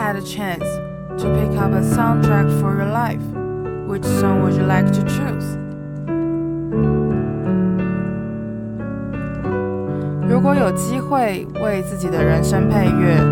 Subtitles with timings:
[0.00, 0.64] had a chance
[1.18, 3.20] to pick up a soundtrack for your life,
[3.86, 5.58] which song would you like to choose?
[10.26, 13.22] 如果有机会为自己的人生配乐，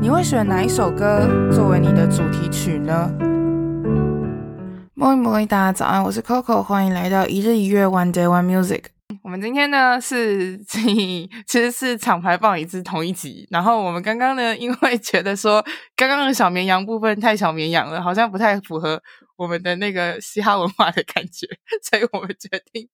[0.00, 3.12] 你会选哪一首歌作为你的主题曲呢？
[4.94, 8.86] 摩伊摩伊，大家早安，我是 Coco，欢迎来到一日一月 One Day One Music。
[9.28, 15.62] 我们今天呢是 其实是厂牌放一支同一集，然后我们刚刚呢因为觉得说
[15.94, 18.98] 刚刚的小绵羊部分太小绵羊了，好像不太符合
[19.36, 21.46] 我们的那个嘻哈文化的感觉，
[21.84, 22.88] 所以我们决定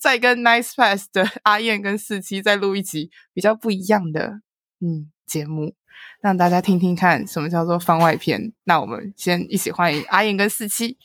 [0.00, 4.40] 再跟 Nice Pass 的阿燕跟四七再录一集比较不一样的
[4.80, 5.74] 嗯节目，
[6.22, 8.54] 让大家听听看什么叫做番外篇。
[8.64, 10.96] 那我们先一起欢迎阿燕跟四七。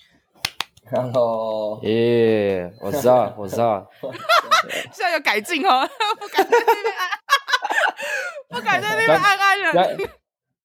[0.91, 3.87] Hello，耶，yeah, 我知道，我知道。
[4.91, 5.87] 现在有改进哦，
[6.19, 7.09] 不敢在那边按，
[8.49, 10.09] 不敢在那边按按人。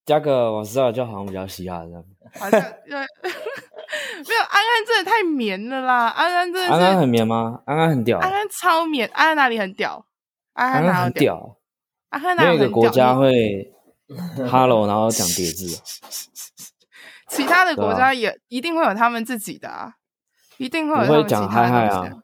[0.05, 2.05] 加个我知道，就好像比较嘻哈这样。
[2.39, 6.73] 好像对，没有安安真的太绵了啦，安安真的是。
[6.73, 7.61] 安安很绵吗？
[7.65, 8.19] 安安很屌。
[8.19, 10.05] 安安超绵，安安哪里很屌？
[10.53, 11.57] 安安哪里很屌？
[12.11, 12.59] 安安哪里很屌？
[12.59, 13.73] 哪个国家会
[14.51, 15.81] Hello，然后讲叠字？
[17.29, 19.95] 其他的国家也一定会有他们自己的啊。
[20.59, 22.23] 一定会有他们其他的东西，啊，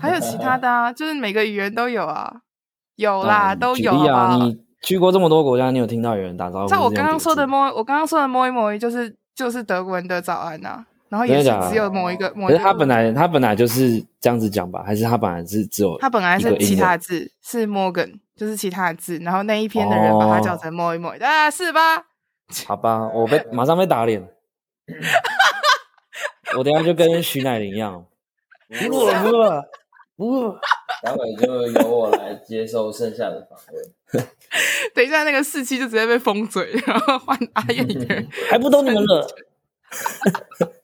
[0.00, 2.42] 还有其他的啊，就是每个语言都有啊，
[2.96, 4.36] 有啦，嗯、都有啊。
[4.40, 6.68] 你去过这么多国家，你有听到有人打招呼？
[6.68, 10.86] 像我刚刚说的摸，我刚刚说的摸一摸，就是就是德国人的早安啊。
[11.08, 12.56] 然后也是只有某一个，某一个。
[12.56, 14.82] 可是他本来他本来就是这样子讲吧？
[14.86, 15.98] 还是他本来是只有？
[15.98, 19.18] 他本来是其他字，是 Morgan，就是其他的字。
[19.18, 21.80] 然后那一篇的人把它叫成摸一摸，啊，是吧？
[22.64, 24.24] 好吧，我被马上被打脸。
[26.56, 28.04] 我等下就跟徐乃麟一样，
[28.70, 29.00] 不不
[30.16, 30.56] 不，
[31.02, 33.82] 待会就由我来接受剩下的访问。
[34.94, 39.26] 等一下，那个四期就直接被封嘴，然后换阿燕一个人，还不懂你们了。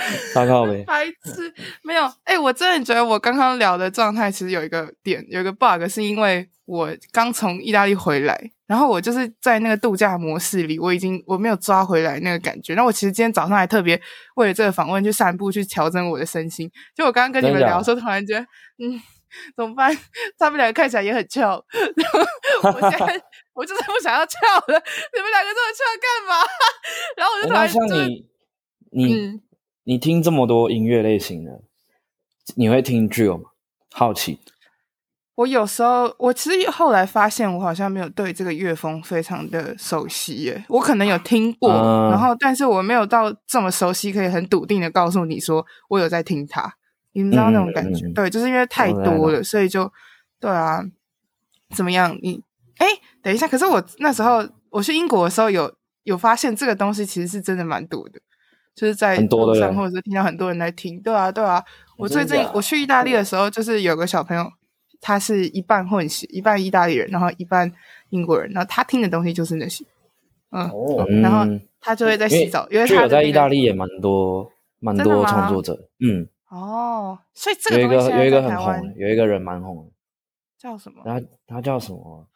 [0.34, 2.04] 大靠呗，白痴没有。
[2.24, 8.50] 哎、欸，我真的觉得我刚刚聊的状态其实有一个点，有一个 bug，是因为我刚从意大利回来。
[8.66, 12.72] 然后我就是在那个度假模式里，我已经我没有抓回来那个感觉。
[12.72, 14.00] 然后我其实今天早上还特别
[14.36, 16.70] 为了这个访问去散步，去调整我的身心。
[16.94, 18.40] 就我刚刚跟你们聊的时候，突然觉得，
[18.78, 19.00] 嗯，
[19.56, 19.92] 怎么办？
[20.38, 21.60] 他们两个看起来也很翘。
[22.62, 23.20] 然后我现在
[23.54, 24.38] 我就是不想要翘
[24.68, 24.82] 了。
[25.12, 26.46] 你们两个这么翘干嘛？
[27.18, 28.08] 然后我就突然就，像
[28.92, 29.40] 你，
[29.90, 31.62] 你，听这么多音乐类型的，
[32.54, 33.50] 你会听 drill 吗？
[33.90, 34.38] 好奇。
[35.34, 40.64] 我有时候，我其实后来发现，我好像没有对这个乐风非常的熟悉耶。
[40.68, 46.72] 我可能有听过，嗯、然后但是我没有到这么熟悉，可以很笃定的告诉你说我有在听它。
[47.10, 48.06] 你们知道那种感觉？
[48.06, 49.92] 嗯、对，就是因为太多了，嗯、所以就
[50.38, 50.84] 对啊。
[51.74, 52.16] 怎么样？
[52.22, 52.40] 你
[52.78, 52.86] 哎，
[53.20, 53.48] 等一下。
[53.48, 55.74] 可是我那时候我去英国的时候有，有
[56.04, 58.20] 有发现这个东西其实是真的蛮多的，
[58.74, 61.00] 就是在路上或者是听到很多人在听。
[61.00, 61.62] 对啊，对啊。
[61.96, 64.50] 我最近我去意大利的时候，就是有个小朋友。
[65.02, 67.72] 他是一半混血，一半意大利人，然后一半
[68.10, 69.82] 英国人，然后他听的东西就是那些，
[70.50, 74.46] 嗯，哦、然后他就会在洗澡，因为，他、那个、在意大利也蛮多
[74.78, 79.90] 蛮多创作者，嗯，哦，所以这个有一个有一个很红，有一个人蛮红的，
[80.58, 81.00] 叫什么？
[81.02, 82.26] 他他叫什么？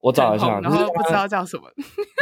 [0.00, 1.70] 我找一下，然后不知道叫什么，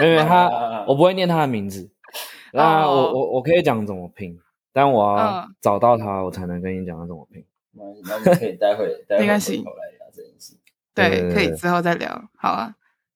[0.01, 0.49] 没有他，
[0.87, 1.91] 我不会念他的名字，
[2.53, 4.39] 那我我我可以讲怎么拼，
[4.73, 7.45] 但我要找到他，我才能跟你讲他怎么拼。
[7.73, 7.85] 那
[8.15, 10.55] 我们可以待会 待会回头来聊这件事。
[10.95, 12.31] 对，可以之后再聊。
[12.39, 12.75] 好啊，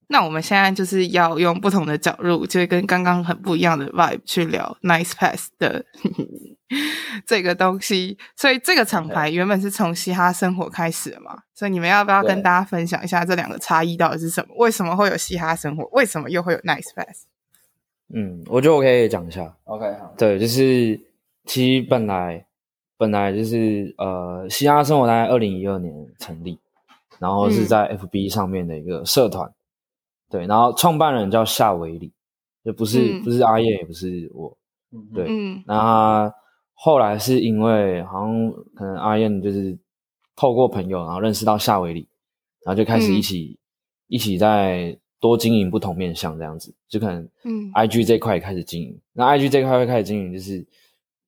[0.08, 5.82] 那我们现在就是要用不同的角度，就跟刚刚很不一样的 vibe 去聊 Nice Pass 的
[7.26, 8.18] 这个东西。
[8.36, 11.38] 所以这个厂牌原本是从嘻哈生活开始的嘛？
[11.54, 14.54] 所以你们要不要跟大家分享一下这两个差异到底是什么？
[14.58, 15.88] 为什么会有嘻哈生活？
[15.92, 17.29] 为什么又会有 Nice Pass？
[18.12, 19.56] 嗯，我觉得我可以讲一下。
[19.64, 20.14] OK，好。
[20.18, 21.00] 对，就是
[21.44, 22.46] 其实本来。
[23.00, 26.58] 本来就是呃，嘻哈生活在二零一二年成立，
[27.18, 29.54] 然后是在 FB 上面的一个社团，嗯、
[30.28, 32.12] 对，然后创办人叫夏维里，
[32.62, 34.54] 就不是、嗯、不是阿燕，也不是我，
[35.14, 36.34] 对，嗯，那他
[36.74, 39.78] 后来是因为好像可能阿燕就是
[40.36, 42.06] 透过朋友，然后认识到夏维里，
[42.66, 43.64] 然后就开始一起、嗯、
[44.08, 50.66] 一起在多经营不同面向这样子，就可能嗯，IG 这块也开始经营，嗯、那 IG 这块会开始经营就是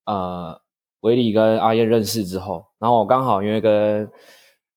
[0.06, 0.60] 呃。
[1.02, 4.08] 维里跟阿燕认识之后，然后我刚好因为跟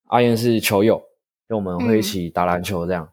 [0.07, 0.99] 阿燕是球友，
[1.47, 3.07] 就我们会一起打篮球这样。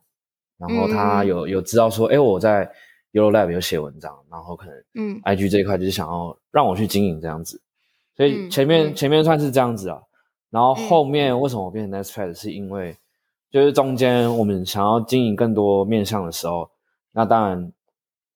[0.60, 2.66] 嗯、然后他有有知道说，哎，我在
[3.12, 7.60] YOLO Lab 有写文章，然后可能嗯，IG 这一块就是想要让我去经营这样子。
[8.16, 10.00] 所以前面、嗯、前面算是这样子啊。
[10.48, 12.96] 然后后面为什么我变成 Nice Pass，是因为
[13.52, 16.68] 就是中间我们想要经营更多面向的时候，
[17.12, 17.70] 那当然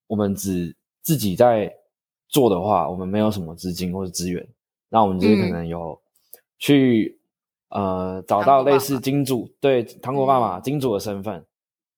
[0.07, 1.75] 我们只自己在
[2.29, 4.47] 做的话，我们没有什么资金或者资源，
[4.91, 5.99] 那我们就是可能有
[6.59, 7.19] 去、
[7.71, 11.43] 嗯、呃找到类似金主，对糖果爸爸金主的身份，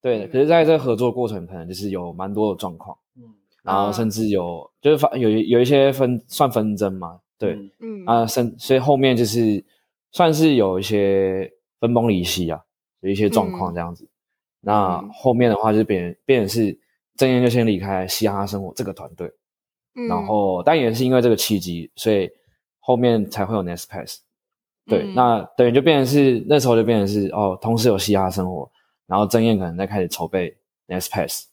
[0.00, 0.28] 对。
[0.28, 0.46] 可是。
[0.46, 3.24] 在这个合作过程，可能就是有蛮多的状况，嗯，
[3.64, 8.04] 然后甚至有就是发有有一些分算纷争嘛，对，嗯。
[8.06, 9.64] 啊，甚所以后面就是
[10.12, 12.62] 算是有一些分崩离析啊，
[13.00, 14.04] 有一些状况这样子。
[14.04, 14.08] 嗯、
[14.62, 16.78] 那后面的话就变变成是。
[17.18, 19.28] 郑燕就先离开嘻哈生活这个团队，
[19.96, 22.30] 嗯，然后但也是因为这个契机，所以
[22.78, 24.18] 后面才会有 NextPass。
[24.86, 28.70] 对，嗯、那等于就变成是那时候就变成是哦，同时有嘻哈生活，
[29.08, 30.56] 然后郑燕可能在开始筹备
[30.86, 31.46] NextPass，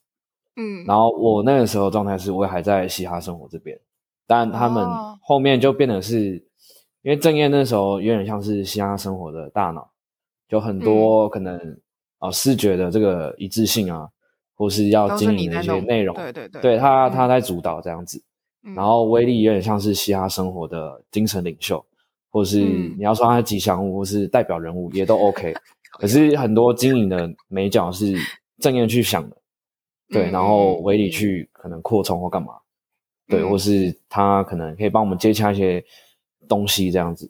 [0.55, 3.75] 嗯，然后我那个时候状态是我也还在嘻哈生活这边，
[4.27, 4.87] 但他们
[5.19, 6.45] 后面就变得是，哦、
[7.01, 9.89] 因为郑燕那时候有点像是嘻哈生活的大脑，
[10.47, 11.59] 就很多可能
[12.19, 14.09] 啊、视觉的这个一致性啊。
[14.57, 18.23] 或是要经营的一些内容，对对对，对他他在主导这样子，
[18.63, 21.85] 嗯、然后威力有点像是嘻哈生活的精神领袖，
[22.29, 25.53] 或是你要说他的吉祥物或是代表人物也都 OK，
[25.99, 28.15] 可是很多经营的美角是
[28.59, 29.35] 正面去想的，
[30.07, 32.53] 对，然后威力去可能扩充或干嘛，
[33.27, 35.83] 对，或是他可能可以帮我们接洽一些
[36.47, 37.29] 东西这样子，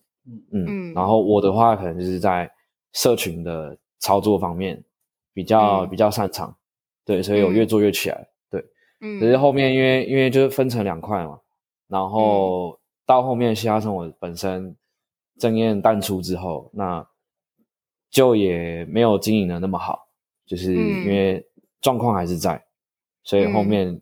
[0.51, 2.47] 嗯嗯，然后我的话可能就是在
[2.95, 4.83] 社群的操作方面
[5.33, 6.57] 比较比较擅长。
[7.05, 8.15] 对，所以我越做越起来。
[8.17, 8.65] 嗯、对，
[9.01, 11.39] 嗯，只是后面因为因为就是分成两块嘛，
[11.87, 14.75] 然后到后面嘻哈生活本身
[15.37, 17.05] 正彦淡出之后，那
[18.09, 20.07] 就也没有经营的那么好，
[20.47, 21.45] 就是因为
[21.81, 22.63] 状况还是在，
[23.23, 24.01] 所以后面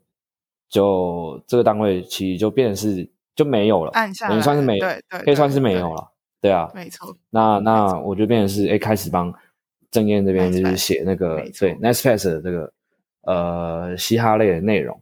[0.70, 6.12] 就、嗯、这个单位其实就变成是就没有了，等于算是没对对，可以算是没有了，
[6.44, 7.18] 对啊，没错。
[7.32, 9.34] 那那我就变成是哎，开始帮
[9.90, 12.72] 郑燕这边就是写那个对 NextPass 的这个。
[13.26, 15.02] 呃，嘻哈类的内容，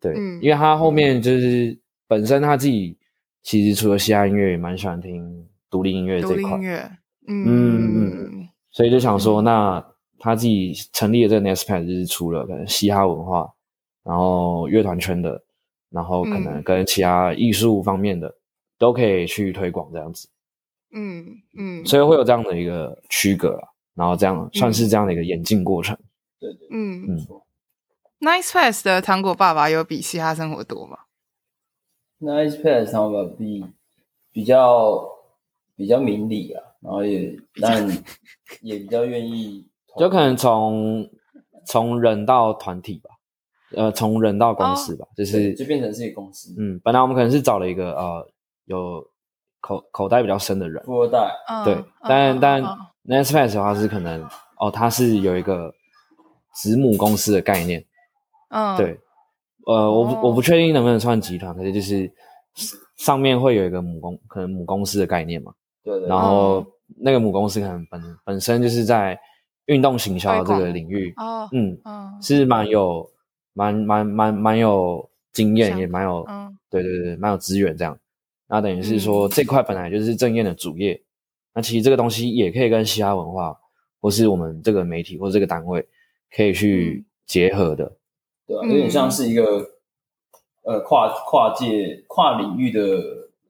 [0.00, 2.96] 对，嗯、因为他后面就是本身他自己
[3.42, 6.62] 其实除了嘻哈音乐，也蛮喜欢听独立音乐这一块，音。
[6.62, 6.90] 乐，
[7.26, 9.84] 嗯嗯嗯，所以就想说，那
[10.18, 13.52] 他自己成立的这个 NextPass 就是除了可能嘻哈文化，
[14.02, 15.38] 然后乐团圈的，
[15.90, 18.34] 然后可能跟其他艺术方面的、嗯、
[18.78, 20.26] 都可以去推广这样子，
[20.92, 25.96] 嗯嗯，所以会有这样的一个区隔啊，然后这样算是这样的一个演进过程，
[26.38, 27.26] 对对，嗯嗯。
[28.20, 30.98] Nice Pass 的糖果爸爸有比嘻哈生活多吗
[32.20, 33.64] ？Nice Pass 糖果爸爸比
[34.32, 35.08] 比较
[35.76, 37.86] 比较明理啊，然后也但
[38.60, 41.08] 也比较愿意，就可能从
[41.64, 43.10] 从人到团体吧，
[43.76, 46.52] 呃，从人到公司吧，哦、就是就变成是一个公司。
[46.58, 48.28] 嗯，本来我们可能是找了一个呃
[48.64, 49.08] 有
[49.60, 51.30] 口口袋比较深的人，富二代，
[51.64, 54.22] 对，嗯、但、嗯、但 NextPass 的话是可能
[54.58, 55.72] 哦，他是有一个
[56.54, 57.84] 子母公司的概念。
[58.50, 58.98] 嗯，对，
[59.66, 62.10] 呃，我不我不确定能不能算集团，可是就是
[62.96, 65.52] 上面会有一个母公，可能母公司的概念嘛。
[65.84, 66.08] 对对。
[66.08, 66.64] 然后
[66.96, 69.18] 那个母公司可能本本身就是在
[69.66, 73.06] 运动行销这个领域，哦，嗯嗯，是蛮有
[73.52, 76.26] 蛮蛮蛮蛮有经验，也蛮有，
[76.70, 77.98] 对对对，蛮有资源这样。
[78.48, 81.00] 那等于是说这块本来就是正彦的主业，
[81.54, 83.54] 那其实这个东西也可以跟嘻哈文化，
[84.00, 85.86] 或是我们这个媒体或者这个单位
[86.34, 87.92] 可以去结合的。
[88.46, 89.60] 对啊，有点像是一个、
[90.62, 92.96] 嗯、呃跨跨界跨领域的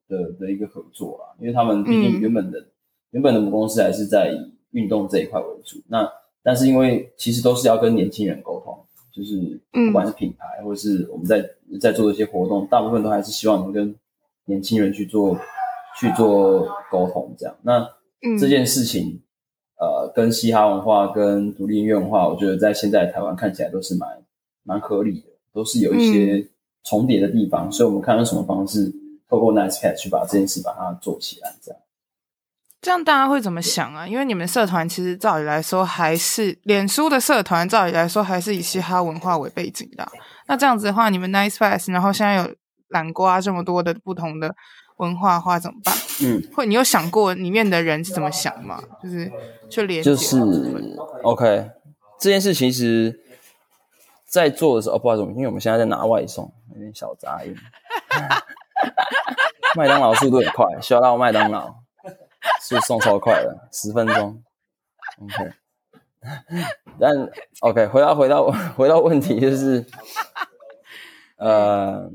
[0.09, 2.67] 的的一个合作啊，因为他们毕竟原本的、嗯、
[3.13, 6.11] 原本的母公司还是在以运动这一块为主，那
[6.43, 8.77] 但是因为其实都是要跟年轻人沟通，
[9.13, 11.49] 就是不管是品牌或者是我们在
[11.81, 13.95] 在做的一些活动，大部分都还是希望能跟
[14.49, 15.39] 年轻人去做
[16.01, 17.55] 去做沟通这样。
[17.63, 17.89] 那
[18.41, 19.23] 这件事情
[19.79, 24.09] 呃跟嘻哈文化跟独立音乐文化，我觉得在现在台湾看起来都是蛮。
[24.65, 26.47] 蛮合理的，都是有一些
[26.85, 28.93] 重叠的地方，嗯、所以我们看用什么方式
[29.27, 31.81] 透过 Nice Pass 去把这件事把它做起来，这样。
[32.83, 34.07] 这样大家会怎么想啊？
[34.07, 40.07] 因为你们社团其实照理来说还是脸书的社团，照理来说还是以嘻哈文化为背景的。
[40.49, 42.55] 那这样子的话，你们 Nice Pass，然后现在有
[42.91, 44.55] 南瓜这么多的不同的
[44.97, 45.95] 文化的话怎么办？
[46.23, 48.83] 嗯，会你有想过里面的人是怎么想吗？
[49.03, 49.31] 就是
[49.71, 50.39] 去连接，就是
[51.23, 51.71] OK
[52.19, 53.21] 这件事其实。
[54.31, 57.57] 在做的时候，哦，不好意思，因为我们现在在拿外送，有点小杂音。
[59.75, 61.77] 麦当劳速度很快，需要到麦当劳，
[62.61, 64.43] 是送超快的，十分钟。
[65.23, 65.51] OK，
[67.01, 67.31] 但
[67.61, 69.83] OK，回到回到回到问题，就是，
[71.39, 72.11] 呃，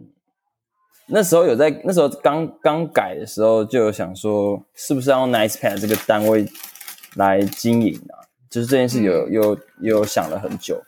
[1.05, 6.47] 那时候有在那时候刚刚改的时候，就有想说，是不是要用 NextPass 这个单位
[7.15, 8.23] 来经营啊？
[8.49, 10.81] 就是这件事有有有想了很久。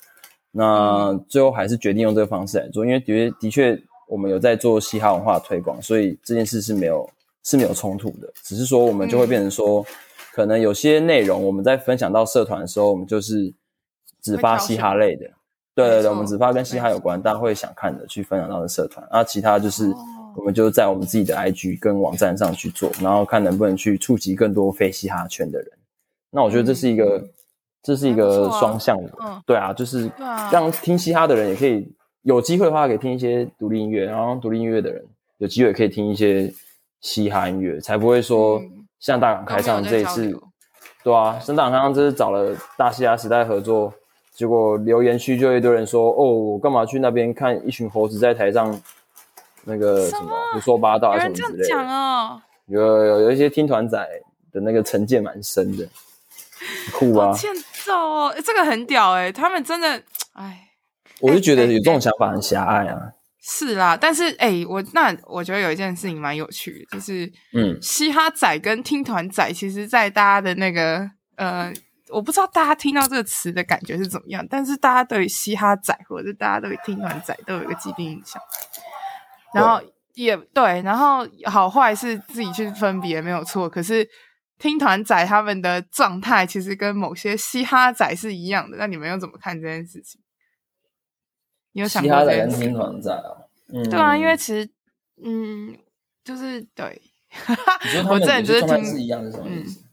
[0.51, 7.09] 那最后还是决定用这个方式来做，因为的确的确我们有在做嘻哈文化推广，所以这件事是没有
[7.43, 8.31] 是没有冲突的。
[8.41, 9.85] 只是说我们就会变成说，嗯、
[10.31, 13.53] 可能有些内容我们在分享到社团的时候，我们就是
[14.21, 15.29] 只发嘻哈类的。
[15.75, 19.93] 对对对，我们只发跟嘻哈有关，大家会想看的去分享到的社团，那其他就是
[20.33, 25.69] 我们就在我们自己的 IG 跟网站上去做，然后看能不能去触及更多非嘻哈圈的人。
[26.31, 27.29] 那我觉得这是一个，嗯、
[27.83, 30.09] 这是一个双向的，嗯、对啊，就是
[30.49, 35.03] 让听嘻哈的人也可以有机会的话，可以听一些独立音乐，然后独立音乐的人
[35.39, 36.49] 有机会可以听一些
[37.01, 38.61] 嘻哈音乐，才不会说
[39.01, 40.33] 像大港开唱这一次，
[41.03, 43.93] 对啊，像大港开唱这次找了大嘻哈时代合作。
[44.35, 48.77] 结果留言区就一堆人说：“哦，我干嘛去那边看一群猴子在台上
[49.63, 53.97] 那个什么胡说八道啊什么之类的？”有有有一些听团仔
[54.51, 55.87] 的那个成见蛮深的，
[56.91, 57.31] 酷啊！
[57.31, 57.49] 欠
[57.85, 60.67] 揍哦，这个很屌哎，他们真的哎，
[61.21, 63.13] 我就觉得有这种想法很狭隘啊。
[63.39, 71.71] 是啦，但是哎，我那我觉得有一件事情蛮有趣的，就是嗯，嘻哈仔跟听团仔，其实，在大家的那个呃。
[72.09, 78.41] 我不知道大家听到这个词的感觉是怎么样，但是大家对嘻哈仔或者是大家对听团仔都有一个既定印象，
[79.53, 79.81] 然后
[80.13, 83.67] 也对，然后好坏是自己去分别没有错。
[83.69, 84.07] 可是
[84.59, 90.21] 听团仔他们的状态其实跟某些嘻哈仔是一样的，那你们又怎么看这件事情？
[91.73, 92.57] 你有想过这件事？
[92.57, 93.49] 嘻哈仔跟听团仔啊？
[93.73, 94.69] 嗯，对啊，因为其实
[95.23, 95.75] 嗯，
[96.23, 97.01] 就是对，
[97.83, 99.84] 你觉得他们 的状态是一样是什么意思？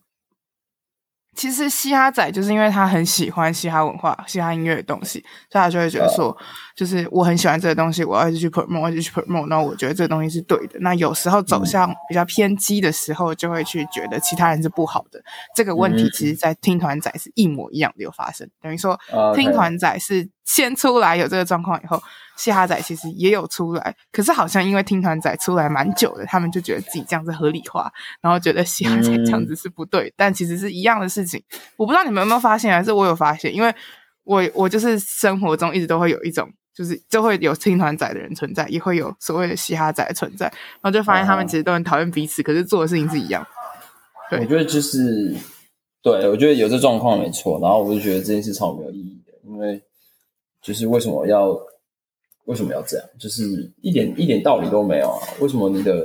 [1.35, 6.37] 其实嘻哈仔就是因为他很喜欢嘻哈文化、嘻哈音乐的东西，所以他就会觉得说，
[6.75, 10.79] 就是我很喜欢这个东西，我要一直去 promote，我要一直去 promote，然后我觉得这个东西是对的。
[10.81, 15.23] 那有时候走向比较偏激的时候，就会去觉得其他人是不好的。
[15.55, 18.99] 这个问题其实，在听团仔是一模一样的有发生，等于说
[19.35, 22.03] 听团仔是先出来有这个状况以后。
[22.35, 31.41] 嘻哈仔其实也有出来，可是好像因为听团仔出来蛮久的，他们就觉得自己这样子合理化，然后觉得嘻哈仔这样子是不对，嗯、但其实是一样的事情。
[31.77, 33.73] 我不知道你们有没有发现，还是我有发现，因为
[34.25, 43.47] 我我就是生活中一直都会有一种，就是就会有青团仔的人存在，也会有所谓的嘻哈仔的存在，然后就发现他们其实都很讨厌彼此，可是做的事情是一样。
[44.31, 45.35] 对，我觉得就是
[46.03, 49.83] 对，我觉得有这状况没错，然后我就觉得这件事超没有意义的，因为
[50.63, 51.59] 就是为什么要。
[52.47, 53.07] 为什么要这样？
[53.21, 55.23] 就是一点一点道理都没有啊！
[55.39, 56.05] 为什么你的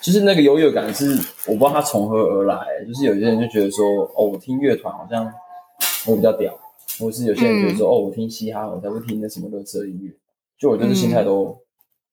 [0.00, 1.04] 就是那个优越感是
[1.46, 2.56] 我不知道它从何而来？
[2.88, 3.86] 就是有些人就觉得说，
[4.16, 5.30] 哦，我听乐团好像
[6.06, 6.58] 我比较屌，
[6.98, 10.10] 或是有些人觉得说，嗯、哦，我听嘻哈我才会听那什么乐色音乐。
[10.58, 11.56] 就我觉得心态都、嗯、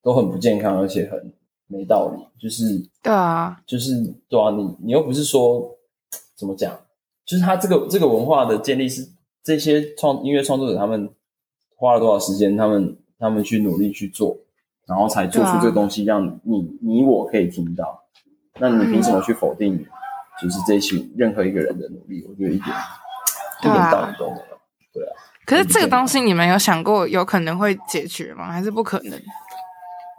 [0.03, 1.33] 都很不健康，而且很
[1.67, 2.23] 没道理。
[2.39, 3.93] 就是对啊，就是
[4.27, 5.77] 对啊，你你又不是说
[6.35, 6.77] 怎么讲？
[7.25, 9.07] 就是他这个这个文化的建立是
[9.41, 11.09] 这些创音乐创作者他们
[11.77, 12.57] 花了多少时间？
[12.57, 14.37] 他们他们去努力去做，
[14.85, 18.03] 然后才做出这个东西，让你、啊、你我可以听到。
[18.59, 19.85] 那你凭什么去否定，
[20.41, 22.25] 就是这群任何一个人的努力？
[22.27, 22.83] 我觉得一点、啊、
[23.61, 24.57] 一点道理都没有。
[24.93, 25.11] 对啊。
[25.45, 28.51] 可是这个东西，你们有想过有可能会解决吗？
[28.51, 29.19] 还是不可能？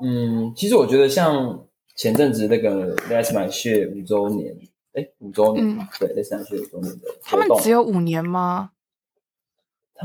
[0.05, 1.65] 嗯，其实我觉得像
[1.97, 4.55] 前阵子那个 That's My Shit 五周年，
[4.93, 8.71] 哎，五周年嘛，嗯、对，That's My Shit 五周年的，他们只有五年吗？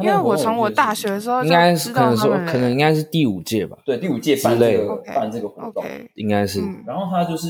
[0.04, 3.76] 因为我从我大学的时候就知道应该是可能说，可能应该是第五届吧。
[3.84, 5.84] 对，第五届办这个办这个活动，
[6.14, 6.62] 应该是。
[6.86, 7.50] 然后他就是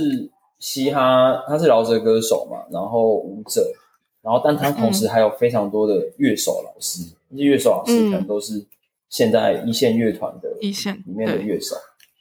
[0.57, 3.61] 嘻哈，他是饶舌歌手嘛，然后舞者，
[4.21, 8.65] 然后但他同时还有非常多的乐手老师，那些乐手老师可能都是
[9.09, 11.75] 现在一线乐团的一线里面的乐手。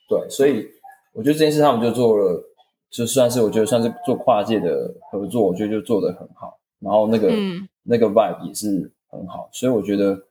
[0.09, 0.67] 对，所以
[1.13, 2.43] 我觉得这件事他们就做了，
[2.91, 6.59] 就算是我觉得算是做跨界的合作，我觉得就做得很好。
[6.81, 7.33] 然后那个
[7.83, 8.91] 那个 vibe 也是。
[9.11, 10.23] 很好，所以我觉得，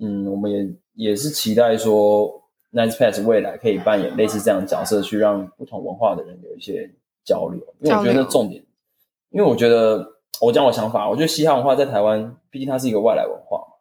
[0.00, 2.42] 嗯，我们也也是期待说
[2.72, 6.90] ，Nice Pass 未来可以扮演类似这样的角色，去让不同文化的人有一些
[7.22, 7.60] 交流。
[7.80, 8.64] 因为我觉得那重点，
[9.28, 13.74] 因为我觉得我讲我想法，我觉得嘻哈文化在台湾，毕竟它是一个外来文化嘛，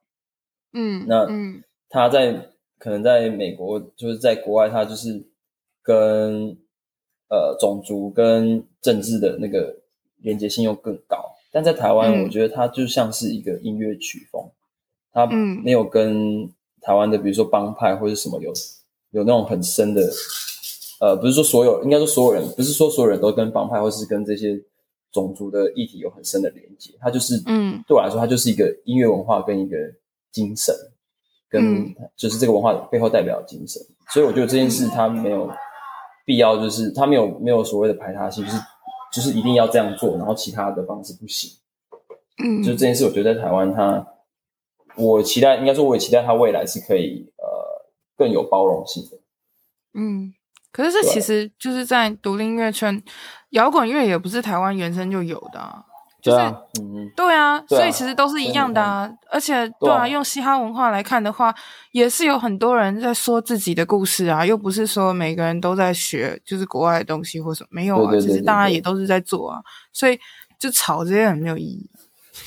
[0.73, 5.25] 嗯，那嗯，它在可能在美国，就是在国外，它就是
[5.81, 6.57] 跟
[7.29, 9.75] 呃种族跟政治的那个
[10.17, 11.17] 连结性又更高。
[11.51, 14.49] 但在台湾，我觉得它就像是一个音乐曲风，
[15.11, 16.49] 它没有跟
[16.81, 18.51] 台湾的，比如说帮派或者什么有
[19.11, 20.01] 有那种很深的，
[20.99, 24.59] 呃，不是说所有，应该说所有人，不是说所有人都跟帮派或是跟这些
[25.13, 26.93] 种族的议题有很深的连接。
[26.99, 29.77] 它就是，嗯，对我来说，它就是一个音乐文化跟一个
[30.33, 30.75] 精神，
[31.47, 33.81] 跟就是这个文化背后代表的精神。
[34.09, 35.49] 所以我觉得这件事它没有
[36.25, 38.57] 必要，就是它没有没有所谓的排他性，就是。
[39.13, 41.51] 就是一定要这样做，然后其他的方式不行。
[42.43, 44.03] 嗯，就这件事，我觉得在台湾，它
[44.95, 47.45] 我期待，应该说，我也期待他未来是可以呃
[48.17, 49.19] 更有包容性的。
[49.93, 50.33] 嗯，
[50.71, 53.03] 可是这其实就是在独立音乐圈，
[53.53, 55.83] 摇滚乐也不是台湾原生就有的啊。
[56.21, 59.05] 就是，对啊，嗯、对啊，所以其实都是一样的啊。
[59.05, 61.53] 嗯、而且，对啊，用嘻哈文化来看的话，
[61.91, 68.13] 也是有很多人在说自己的故事啊，又不是说每个人都在学就是国外的东西或什么，没有啊。
[68.21, 69.59] 其实大家也都是在做啊，
[69.91, 70.17] 所以
[70.57, 71.89] 就吵这些很没有意义。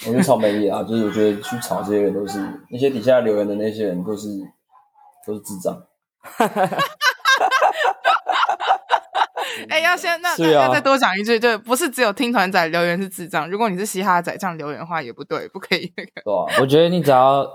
[0.06, 2.38] 我觉得吵没意义啊，就是我觉得去吵这些人都是
[2.70, 4.28] 那些底下留言的那些人都是
[5.26, 5.78] 都是智障。
[9.68, 13.48] 哎、欸，要先那、啊、要再多讲一句，就不是只有听团仔留言是智障。
[13.50, 16.10] 如果你是嘻哈仔这样留言的话，也不对，不可以那个。
[16.24, 17.46] 对啊，我觉得你只要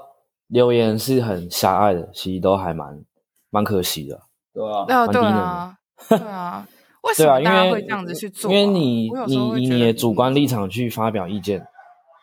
[0.48, 3.03] 留言是很狭隘的，其实都还蛮
[3.50, 4.20] 蛮可惜的。
[4.53, 5.77] 对啊，对啊， 对啊，
[6.10, 6.67] 对啊。
[7.03, 8.53] 为什么大家会这样子去做、啊？
[8.53, 11.65] 因为你你以你的主观立场去发表意见，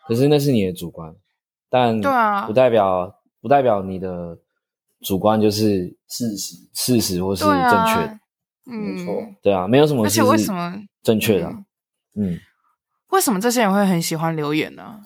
[0.06, 1.12] 可是那是你的主观，
[1.68, 4.38] 但对啊，不代表不代表你的
[5.00, 8.20] 主观就是事实，事实或是正确的。
[8.68, 11.48] 嗯，没错，对啊，没有什么，而且为什么正确的？
[12.16, 12.38] 嗯，
[13.10, 15.00] 为什么这些人会很喜欢留言呢？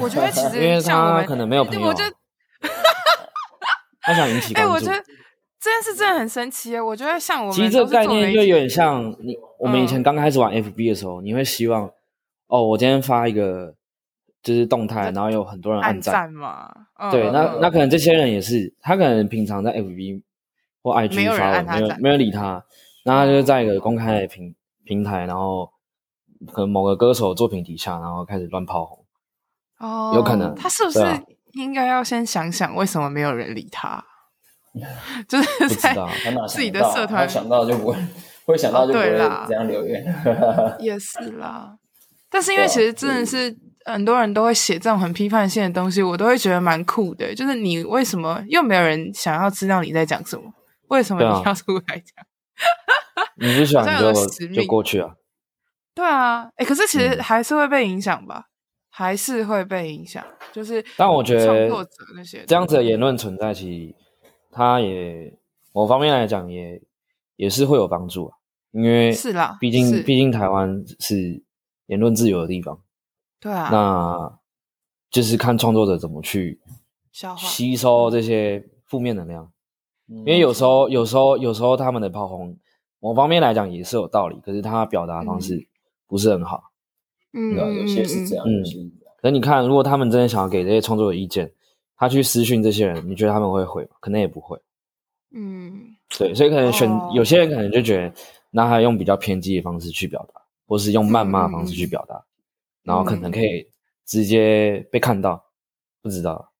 [0.00, 2.14] 我觉得其 实因为他可能没有朋友，我觉得
[4.00, 4.70] 他想引起关注。
[4.70, 5.02] 哎，我觉得
[5.60, 6.78] 这件事真的很神奇。
[6.78, 11.90] 我觉得像我们，其实这个概念就有点像你，我们以前刚开始玩 FB 的时候，你会希望
[12.48, 13.74] 哦，我今天发一个
[14.42, 16.70] 就是动态，然后有很多人按赞嘛。
[17.10, 20.22] 对，那那可能这些人也是，他可能平常在 FB。
[20.84, 22.62] 或 IG 没有人按他，没有没有理他，
[23.06, 25.70] 那他就在一个公开的平平台，然后
[26.52, 28.98] 可能某个歌手作品底下，然后开始乱炮红。
[29.78, 30.54] 哦，有可能。
[30.54, 31.00] 他是不是
[31.54, 34.04] 应该要先想想为什么没有人理他？
[35.26, 35.96] 就是在
[36.46, 37.96] 自己的社团想到就不会，
[38.44, 39.08] 会想到就不会
[39.48, 40.04] 这样留言。
[40.78, 41.74] 也是啦，
[42.28, 47.34] 但是因为其实真的是很多人都会写这种很批判性的东西，我都会觉得蛮酷的。
[47.34, 50.52] 就是你为什么又没有人想要知道你在讲什么？
[50.88, 52.26] 为什么你要出来讲？
[53.36, 54.12] 你不喜欢就
[54.48, 55.14] 就过去啊。
[55.94, 58.46] 对啊，哎，可是其实还是会被影响吧？
[58.90, 60.24] 还是会被影响。
[60.52, 63.94] 就是，但我觉得创作者那些这样子的言论存在，其实
[64.50, 65.36] 它也
[65.72, 66.80] 某方面来讲也
[67.36, 68.36] 也是会有帮助啊。
[68.72, 71.44] 因为是啦，毕竟毕竟台湾是
[71.86, 72.80] 言论自由的地方。
[73.40, 74.38] 对啊，那
[75.10, 76.60] 就是看创作者怎么去
[77.36, 79.52] 吸收这些负面能量。
[80.06, 82.56] 因为有时候，有时候，有时候他们的炮轰，
[83.00, 85.66] 某方面来讲也是有道理，可是他表达方式
[86.06, 86.62] 不是很好。
[87.32, 88.62] 嗯，有些是这样，嗯。
[89.20, 91.50] 可是你看，如果他们真的想要给这些创作者意见，
[91.96, 93.90] 他去私讯这些人，你觉得他们会回吗？
[94.00, 94.60] 可能也不会。
[95.32, 98.14] 嗯，对，所以可能选、哦、有些人可能就觉得，
[98.50, 102.24] 那他用比较偏激的方式去表达，或是用谩骂的方式去表达，嗯、
[102.84, 103.66] 然后可能可以
[104.04, 105.42] 直接被看到，
[106.02, 106.52] 不知道，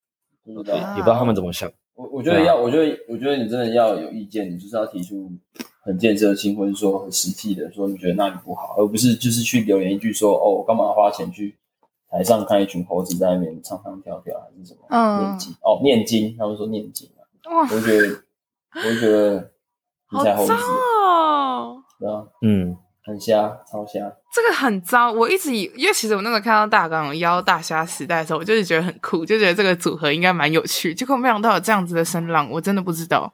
[0.42, 1.70] 不知道，也不知道他们怎么想。
[1.94, 5.30] 我我觉得要，我觉得我觉得你真的要有意见，你就是要提出
[5.82, 11.56] 很建设性或者说很实际的，说你觉得那里不好，而不是就是去留言一句说哦，我干嘛花钱去
[12.08, 14.86] 台上看一群猴子在那边唱唱跳跳还是什么？
[14.90, 17.08] 嗯，念经哦，念经，他们说念经
[17.44, 18.20] 我觉得
[18.74, 19.50] 我就觉得
[20.10, 22.76] 你才猴子，哦，对啊，嗯。
[23.06, 24.16] 很瞎，超瞎。
[24.34, 25.12] 这个很糟。
[25.12, 30.92] 我一直以，因为其实我那时候看到大港有邀大虾时代的时候，我就是觉得很酷，就觉得这个组合应该蛮有趣。
[30.92, 33.32] 结果没想到有这样子的声浪，我真的不知道。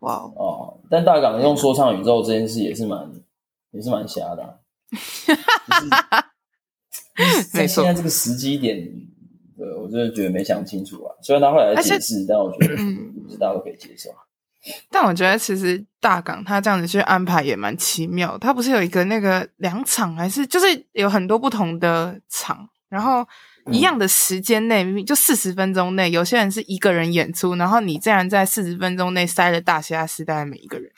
[0.00, 0.80] 哇哦！
[0.90, 2.98] 但大港用说唱宇宙这件事也是蛮，
[3.70, 4.50] 也是蛮瞎的、啊。
[7.52, 8.76] 在现在这个时机点，
[9.56, 11.14] 对，我真的觉得没想清楚啊。
[11.22, 14.10] 虽然他后来解释，但我觉得不是大家都可以接受。
[14.90, 18.38] 但我觉得其实大港他这样子去安排也蛮奇妙。
[18.38, 23.26] 他不是有一个那个两场，还是就是有很多不同的场，然后
[23.70, 30.90] 一样的时间内，明明就四十分钟内，有些人是一个人演出，然后你竟然在四十分钟内塞了大虾时代的每一个人，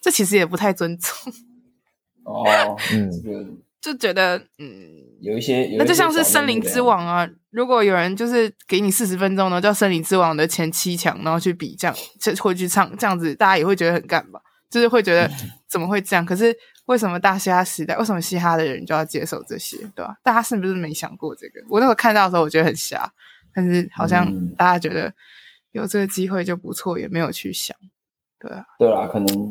[0.00, 1.32] 这其实也不太尊重。
[2.24, 5.06] 哦，嗯，就觉得嗯。
[5.20, 7.28] 有一些，那就像是森林之王啊！
[7.50, 14.40] 如果有人就是给你四十分钟呢，叫森林之王的前七强，然后去比这样，就会去唱这样子，大家也会觉得很干吧？
[14.68, 15.30] 就是会觉得
[15.66, 16.26] 怎么会这样？
[16.26, 20.14] 可是为什么大嘻哈时代，为什么嘻哈的人就要接受这些，对吧？
[20.22, 21.60] 大家是不是没想过这个？
[21.70, 23.10] 我那时候看到的时候，我觉得很瞎，
[23.54, 25.10] 但是好像大家觉得
[25.72, 27.74] 有这个机会就不错，也没有去想，
[28.38, 29.50] 对啊，对啊，可能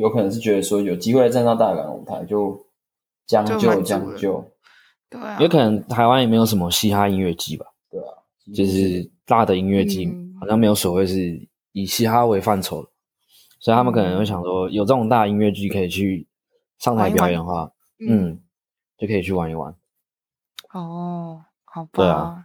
[0.00, 2.66] 有可能是觉得说有机会站上大港舞台就
[3.26, 4.50] 将就将就。
[5.08, 7.66] 对啊，有可能台湾也没有什么嘻哈音乐季吧？
[7.90, 8.08] 对啊，
[8.54, 10.08] 就是大的音乐祭，
[10.40, 12.88] 好像没有所谓是以嘻哈为范畴的，
[13.60, 16.26] 所以他们可能会想说，有这种大音乐剧可以去
[16.78, 17.70] 上台表演的话，
[18.06, 18.40] 嗯，
[18.98, 19.74] 就可以去玩一玩。
[20.72, 21.90] 哦，好吧。
[21.92, 22.44] 对啊，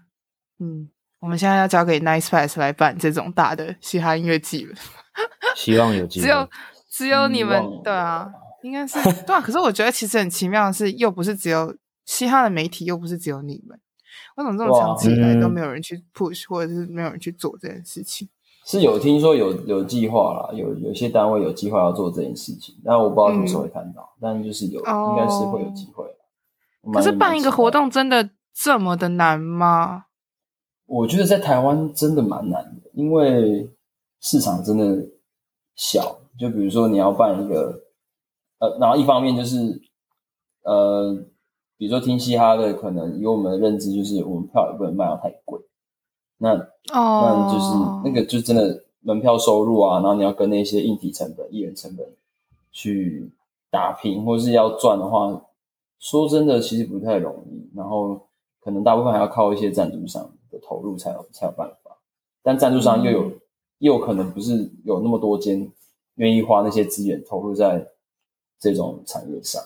[0.59, 4.75] 嗯，我们现在要交给 Nice Pass 来办这种大的嘻哈音乐季了。
[5.55, 6.25] 希望有 机会。
[6.25, 6.49] 只有
[6.89, 8.31] 只有你们对啊，
[8.63, 9.41] 应该是 对啊。
[9.41, 11.75] 可是我觉得其实很奇妙的是，又不是只有
[12.11, 13.79] 嘻哈的媒体，又不是只有你们。
[14.35, 18.27] 为什么这么长期以来都没有人去 push，或者是没有人去做这件事情？
[18.65, 24.01] 是有听说有有计划啦，有有些单位有计划要做这件事情，但我不知道什么时候会看到。
[24.01, 26.05] 嗯、但就是有，应该是会有机会。
[26.91, 30.07] 可是办一个活动真的这么的难吗？
[30.87, 33.71] 我觉得在台湾真的蛮难的，因为
[34.19, 35.07] 市场真的
[35.75, 36.17] 小。
[36.39, 37.83] 就比如说你要办一个，
[38.57, 39.81] 呃，然后一方面就是，
[40.63, 41.23] 呃，
[41.81, 45.59] 比如说听嘻哈的，可能以我们的认知就是我们票也不能卖到太贵。
[46.37, 46.53] 那
[46.93, 52.05] 哦，那就是那个就真的门票收入啊，然后你要跟那些硬体成本、艺人成本
[52.71, 53.31] 去
[53.71, 55.43] 打平，或是要赚的话，
[55.97, 57.75] 说真的其实不太容易。
[57.75, 58.27] 然后
[58.59, 61.97] 可能大部分还要靠一些赞助商的投入才有才有办法。
[62.43, 63.39] 但赞助商又有、嗯、
[63.79, 65.71] 又有可能不是有那么多间
[66.13, 67.87] 愿意花那些资源投入在
[68.59, 69.63] 这种产业上。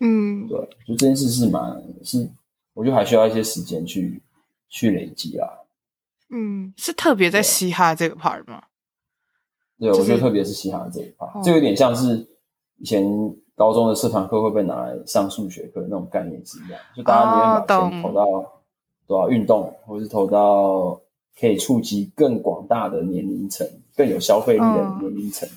[0.00, 2.28] 嗯，对，就这件事是蛮是，
[2.74, 4.22] 我觉得还需要一些时间去
[4.68, 5.48] 去累积啊。
[6.30, 8.62] 嗯，是特别在嘻哈这个 part 吗？
[9.78, 12.26] 对，就是、我觉得特别是嘻哈这一 part，这有点像是。
[12.78, 13.02] 以前
[13.54, 18.26] 高中的社团课会被拿来上数学课那种概念是一样，就大家宁愿把钱投到
[19.06, 21.00] 多少运动，或是投到
[21.40, 25.48] 可以触及更广大的年龄层、更有消费力的年龄层，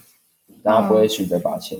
[0.64, 1.78] 大家不会选择把钱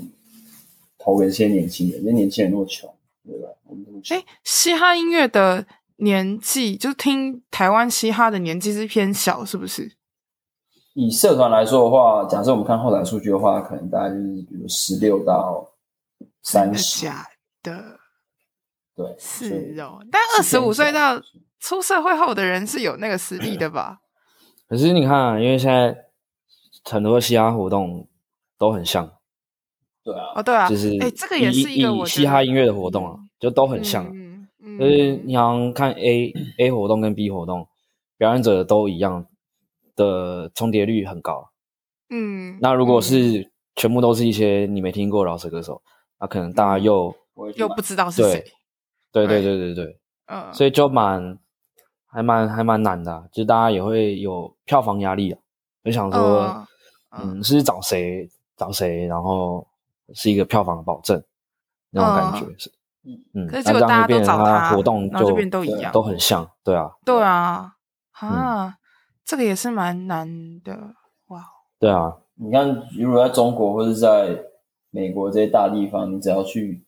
[1.00, 2.88] 投给一些年轻人，因为年轻人那么穷，
[3.26, 3.48] 对吧？
[3.66, 4.16] 我们这么穷。
[4.16, 5.66] 哎，嘻哈音乐的。
[6.02, 9.98] 年纪就是听台湾嘻哈的年纪是偏小，是不是？
[10.94, 15.70] 以社团来说的话，假设我们看后台数据的话，可能大概就是比如十六到
[16.42, 17.06] 三十。
[17.06, 17.28] 假
[17.62, 18.00] 的？
[18.96, 20.00] 对，是哦。
[20.10, 21.22] 但二十五岁到
[21.60, 24.00] 出社会后的人是有那个实力的吧？
[24.70, 25.94] 可是你看啊，因为现在
[26.86, 28.08] 很多嘻哈活动
[28.58, 29.19] 都很像。
[30.12, 30.34] 对啊。
[30.36, 30.68] 哦，对啊。
[30.70, 34.06] 就是哎，这个也是一个嘻哈音乐的活动啊，就都很像。
[34.06, 37.68] 嗯嗯就是你好像看 A A 活动跟 B 活动，
[38.18, 39.26] 表演者都一样
[39.96, 41.50] 的重叠率很高。
[42.10, 45.82] 嗯，那如果是全部都是一些你没听过的饶舌歌手，
[46.20, 47.14] 那可能大家又
[47.56, 48.44] 又不知道是谁。
[49.12, 51.38] 对对对对对，嗯，所以就蛮
[52.06, 55.40] 还蛮还蛮难的啊，就大家也会有票房压力啊，
[55.84, 56.68] 就想说，
[57.18, 59.66] 嗯，是找谁找谁，然后
[60.14, 61.22] 是一个票房的保证
[61.92, 62.72] 那种感觉是。
[63.34, 67.76] 嗯，可是结果大家都找他，活动然后这边都一样，都很像，对啊，对啊，
[68.12, 68.74] 啊，嗯、
[69.26, 70.78] 这个也是蛮难的，
[71.28, 71.44] 哇，
[71.80, 74.38] 对啊，你看，如果在中国或者在
[74.92, 76.86] 美国这些大地方，你只要去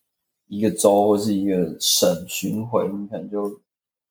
[0.48, 3.58] 一个州或是一个省巡回，你可能就不知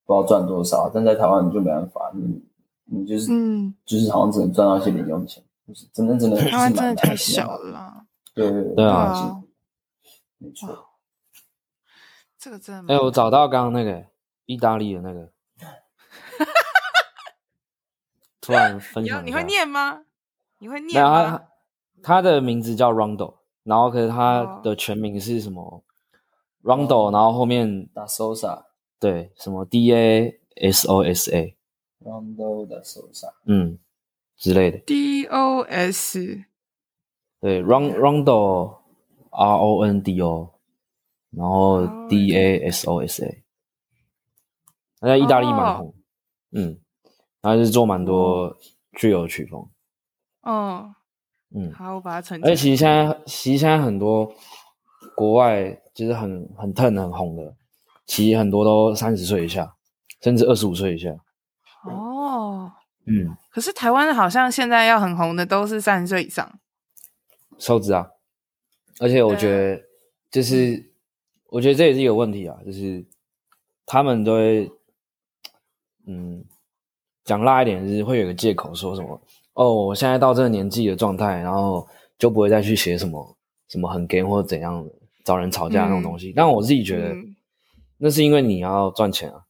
[0.09, 2.43] 道赚多少，但在台湾你就没办法，你
[2.87, 7.59] 你就是，嗯，就是好像只能赚到一些零用钱，就是真的真的，台湾真的太小。
[7.59, 8.00] 了，
[8.41, 9.43] 对对对啊，
[10.39, 10.87] 没错。
[12.39, 14.07] 这个真的哎、欸，我找到刚刚那个
[14.47, 15.31] 意大利的那个，
[18.41, 20.05] 突然分享你，你会念吗？
[20.59, 21.39] 你会念吗？
[22.03, 25.83] 他，他的名字叫 Rondo，然后可是他的全名是什么、哦、
[26.63, 28.65] ？Rondo，然后后面 Da Sosa，
[28.99, 33.79] 对，什么 D A S O S A，Rondo Da Sosa，嗯，
[34.37, 34.79] 之类的。
[34.79, 36.45] D O S，
[37.41, 38.79] 对，Ron Rondo
[39.31, 40.55] R O N D O。
[41.33, 43.45] 然后 D A S O S A，
[44.99, 45.95] 他在意大利蛮红，oh.
[46.51, 46.81] 嗯，
[47.41, 48.59] 他是做蛮多
[48.99, 49.71] 具有曲风，
[50.43, 50.93] 哦，
[51.55, 52.45] 嗯，好，我把它存。
[52.45, 54.35] 而且其实现在，其实现在很多
[55.15, 57.55] 国外就是很很 turn 很红的，
[58.07, 59.77] 其实很多都三十岁以下，
[60.21, 61.11] 甚至二十五岁以下。
[61.85, 62.71] 哦，oh.
[63.07, 66.59] 嗯，可是台湾好像现在要很红的都是三十岁以上，
[67.61, 68.11] 瘦子啊，
[68.99, 69.81] 而且我觉得
[70.29, 70.73] 就是。
[70.73, 70.87] 嗯
[71.53, 73.05] 我觉得这也是一个问题啊，就是
[73.85, 74.71] 他们都会，
[76.07, 76.45] 嗯，
[77.25, 79.21] 讲辣一点，就是会有个借口说什么
[79.55, 81.85] 哦，我现在到这个年纪的状态，然后
[82.17, 84.93] 就不会再去写什么什么很 gay 或者怎样的
[85.25, 86.31] 找人吵架那种东西。
[86.31, 87.35] 嗯、但我自己觉得，嗯、
[87.99, 89.43] 那是因为你要赚钱啊，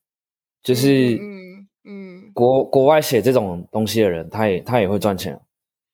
[0.62, 5.40] 就是嗯嗯，国国外写这种东西的人，他也他也会赚钱啊。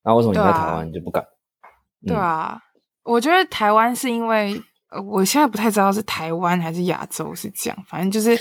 [0.04, 1.26] 那为什么你在台湾你就不敢？
[2.04, 4.60] 对啊，嗯、我觉得台湾是因为。
[4.88, 8.40] 呃，我现在不太知道是台湾还是亚洲是这样，反正就是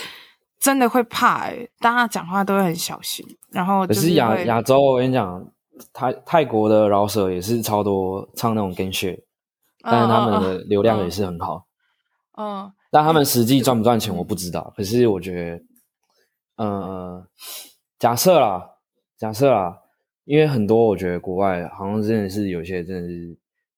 [0.60, 3.26] 真的会怕大家讲话都会很小心。
[3.50, 5.44] 然后是可是亚亚洲，我跟你讲，
[5.92, 9.20] 泰泰国的饶舌也是超多唱那种 gang shit，
[9.82, 11.66] 但是他们的流量也是很好。
[12.38, 14.62] 嗯，嗯但他们实际赚不赚钱我不知道。
[14.68, 15.60] 嗯、可是我觉
[16.58, 17.28] 得，呃，
[17.98, 18.64] 讲假设啦，
[19.18, 19.76] 假设啦，
[20.26, 23.36] 因为很多我觉得国外好像真的是有些真的是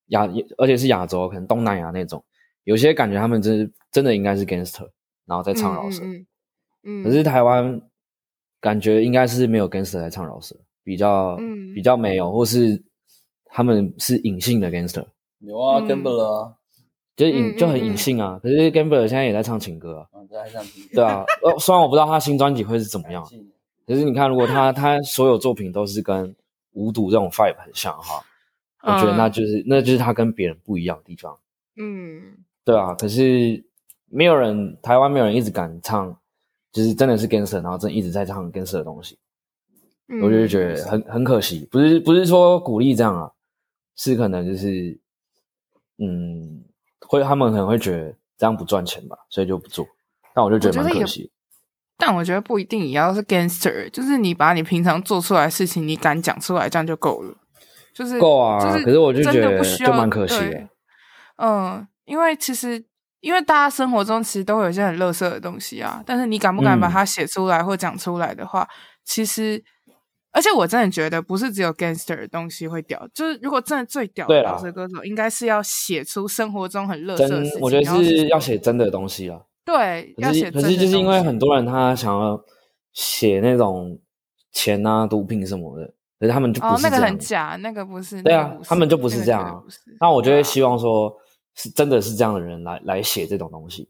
[0.07, 2.23] 亚，而且是亚洲，可能东南亚那种，
[2.63, 4.89] 有些感觉他们真是真的应该是 gangster，
[5.25, 6.03] 然后在唱饶舌。
[6.03, 6.25] 嗯，
[6.83, 7.81] 嗯，嗯，可是台湾
[8.59, 12.81] 感觉应该是没有 gangster 在唱饶舌，比较、嗯、比较没有，或是
[13.45, 15.05] 他们是隐性的 gangster。
[15.39, 16.53] 有啊，Gambler 啊。
[17.15, 23.27] 就隐就很隐性啊，嗯嗯嗯，可是 Gambler 现在也在唱情歌啊，嗯、在唱情歌对啊，呃，虽然我不知道他新专辑会是怎么样，
[23.87, 26.35] 可是你看，如果他他所有作品都是跟
[26.73, 28.26] 无毒这种 vibe 很像的话，嗯、
[28.87, 31.37] 我觉得那就是那就是他跟别人不一样的地方。
[31.75, 33.63] 嗯，对啊，可是
[34.09, 36.17] 没有人台湾没有人一直敢唱，
[36.71, 39.17] 就是真的是 Gangster，然后真的一直在唱 Gangster 的东西，
[40.07, 43.31] 嗯、我就觉得很很可惜，不是不是说鼓励这样啊，
[43.95, 44.99] 是可能就是
[45.97, 46.63] 嗯。
[47.09, 49.87] 会，他们可能会觉得这样不赚钱吧，所以就不做。
[50.33, 51.31] 但我就觉得蛮可惜。
[51.95, 57.33] 但我觉得不一定也要是 gangster，就是你把你平常做出来的事情，你敢讲出来，这样就够了。
[57.97, 60.67] 就是够啊，就是可是我就觉得就蛮可惜的。
[61.37, 62.83] 嗯，因为其实
[63.21, 68.69] 因为大家生活中其实都会有一些很垃圾的东西啊，但是你敢不敢把它写出来或讲出来的话，嗯、
[69.03, 69.63] 其实。
[70.33, 77.59] 而且我真的觉得，不是只有 gangster 的东西会屌，就是如果真的最屌的饶舌歌手，应该是要写出生活中很乐色的事情。
[77.59, 79.41] 我觉得是要写真的东西啊。
[79.65, 82.39] 对，要写可是就是因为很多人他想要
[82.93, 83.99] 写那种
[84.51, 86.93] 钱啊、毒品什么的，可是他们就不是这样。
[86.93, 88.21] 哦，那个很假，那个不是。
[88.21, 89.61] 对啊，他们就不是这样啊。
[89.99, 91.15] 那我就会希望说，
[91.55, 93.89] 是真的是这样的人来来写这种东西。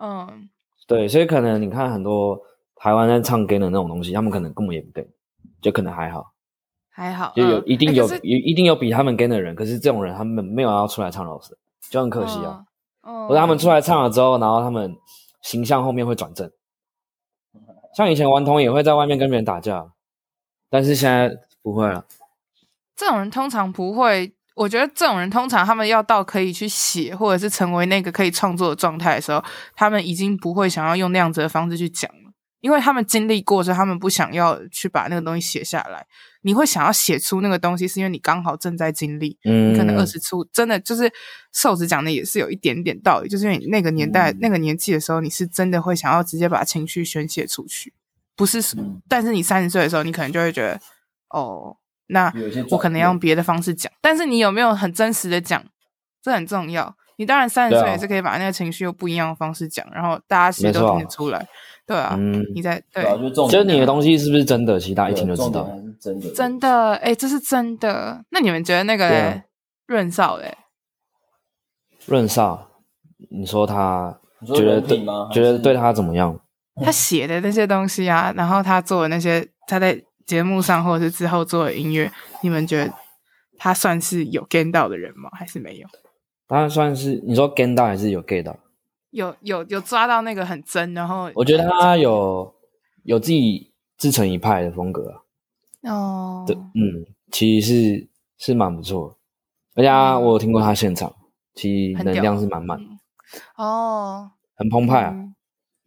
[0.00, 0.48] 嗯，
[0.86, 2.40] 对，所以可能你看很多
[2.76, 5.08] 台湾在唱 gay 的那种东西，他们可能根本也不 gay。
[5.62, 6.32] 就可能还好，
[6.90, 11.56] 还好，就有一定有有一定有比他们跟的人，可是这种人他们没有要出来唱饶舌，
[11.90, 12.64] 就很可惜啊。
[13.00, 14.94] 或者他们出来唱了之后，然后他们
[15.40, 16.48] 形象后面会转正，
[17.96, 19.90] 像以前顽童也会在外面跟别人打架，
[20.68, 21.34] 但是现在
[21.66, 22.06] 不会了。
[22.94, 29.42] 这种人通常不会，我觉得这种人通常他们要到可以去写或者是成为那个可以创作的状态的时候，
[29.74, 32.30] 他们已经不会想要用那样子的方式去讲了。
[32.60, 36.06] 因为他们经历过，所以他们不想要去把那个东西写下来。
[36.42, 39.36] 你会想要写出那个东西，是因为你刚好正在经历。
[39.44, 41.12] 嗯，你可能二十出，真的就是
[41.52, 47.92] 瘦子讲的也是有一点点道理，就是因为你那个年代、嗯、那个年纪的时候，你是真的会想要直接把情绪宣泄出去，
[48.36, 48.60] 不是？
[48.78, 50.80] 嗯、但是你三十岁的时候，你可能就会觉得，
[51.30, 51.76] 哦，
[52.08, 52.32] 那
[52.70, 53.90] 我可能要用别的方式讲。
[54.00, 55.62] 但是你有没有很真实的讲？
[56.22, 56.94] 这很重要。
[57.18, 61.46] 你当然三十岁也是可以把那个情绪用不一样的方式讲，然后大家其实都听得出来。
[61.86, 63.04] 对啊，嗯，你在对，
[63.48, 64.78] 就是你的东西是不是真的？
[64.78, 68.24] 其他一听就知道，真的，真的，哎，这是真的。
[68.30, 69.40] 那你们觉得那个
[69.86, 70.58] 润少嘞？
[72.06, 72.68] 润少，
[73.30, 74.18] 你说他
[74.54, 75.28] 觉得对吗？
[75.32, 76.38] 觉得对他怎么样？
[76.84, 82.12] 他写的那些东西啊，然后他做的那些，他在节目上或者是之后做的音乐，
[82.42, 82.92] 你们觉得
[83.56, 85.30] 他算是有 get 到的人吗？
[85.32, 85.88] 还是没有？
[86.48, 88.56] 他算是你说 get 到还是有 get 到？
[89.10, 92.54] 有有有抓到那个很真，然后我觉得他有
[93.04, 95.22] 有自己自成一派的风格
[95.82, 96.44] 哦。
[96.46, 99.16] 对，嗯，其实是是蛮不错，
[99.74, 101.14] 而且我有听过他现场，
[101.54, 102.78] 其实能量是满满。
[102.78, 102.84] 的
[103.56, 105.16] 哦，很澎湃啊，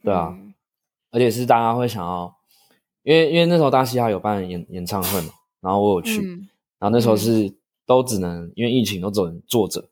[0.03, 0.35] 对啊，
[1.11, 2.35] 而且是大家会想要，
[3.03, 5.29] 因为因为那时候大嘻哈有办演演唱会嘛，
[5.61, 6.21] 然后我有去，
[6.79, 7.53] 然后那时候是
[7.85, 9.89] 都只能因为疫情都只能坐着。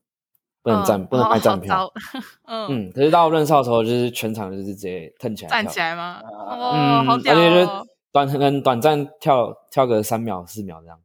[0.63, 1.89] 不能站，不能卖站票。
[2.43, 6.19] 嗯嗯，可是到润少的时候，就是全场就是直接腾起来，站起来吗？
[6.29, 7.33] 哦，好屌！
[7.33, 10.99] 而且就短很短暂跳跳个三秒四秒这样，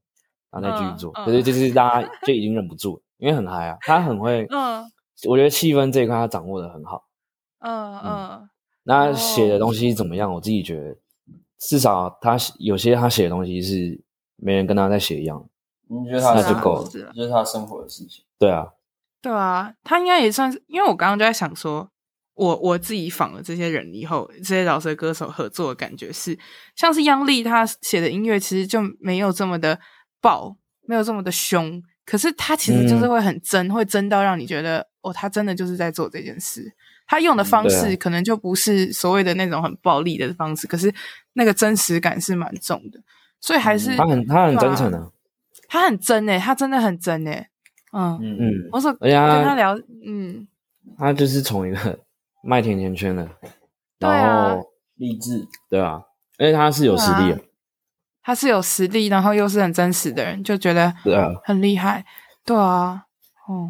[0.50, 1.12] 然后再继续做。
[1.12, 4.44] 可是就是大家 就已经忍不住，因为很嗨啊，他很会。
[4.50, 4.82] 嗯，
[5.28, 7.04] 我觉得气氛这一块他掌握的很好。
[7.60, 8.48] 嗯嗯，
[8.82, 10.34] 那写的东西怎么样？
[10.34, 10.96] 我自己觉得，
[11.68, 14.00] 至少他有些他写的东西是
[14.36, 15.48] 没人跟他在写一样。
[15.88, 16.88] 你觉得他那就够了？
[17.14, 18.24] 就是他生活的事情。
[18.38, 18.66] 对啊。
[19.20, 21.88] 对啊，他应该也算是，因为我刚刚就在想说，
[22.34, 26.36] 我我自己仿了这些人以后，这些饶舌歌手合作的感觉是，
[26.74, 29.78] 像是央丽他写的音乐其实就没有这么的
[30.20, 36.74] 爆，没有这么的凶，可是他其实就是会很真，嗯、会真到让你觉得哦，他真的就是在做这件事。
[37.12, 40.90] 他用的方式可能就不是所谓的那种很暴力的方式，啊、可是
[41.34, 42.98] 那个真实感是蛮重的，
[43.38, 45.10] 所以还是、嗯、他很他很真诚的、啊，
[45.68, 47.48] 他很真诶，他真的很真诶。
[47.92, 48.18] 嗯。
[48.18, 50.48] 嗯，我说，而且他跟他聊，嗯，
[50.96, 51.98] 他就是从一个
[52.42, 53.28] 卖甜甜圈的，
[53.98, 54.62] 然后
[54.94, 56.02] 励志，对啊，
[56.38, 57.42] 而且他是有实力的，
[58.22, 62.06] 他是有实力，然后又是很真实的人，就觉得对啊，很厉害，
[62.46, 63.04] 对啊，
[63.46, 63.68] 哦，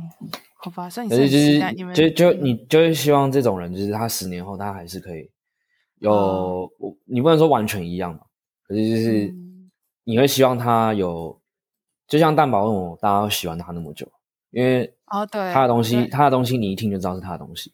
[0.65, 5.29] 好吧，所以你是你们就就你就是希望这种人，就是他十年后他还是可以
[5.99, 6.71] 有，
[7.05, 8.21] 你不能说完全一样嘛，
[8.63, 9.35] 可可是就是
[10.05, 11.39] 你会希望他有，
[12.09, 14.11] 就像蛋堡问我，大家都喜欢他那么久，
[14.51, 17.71] 因为哦对，他的东西，他的东西你一听就知道是他的东西。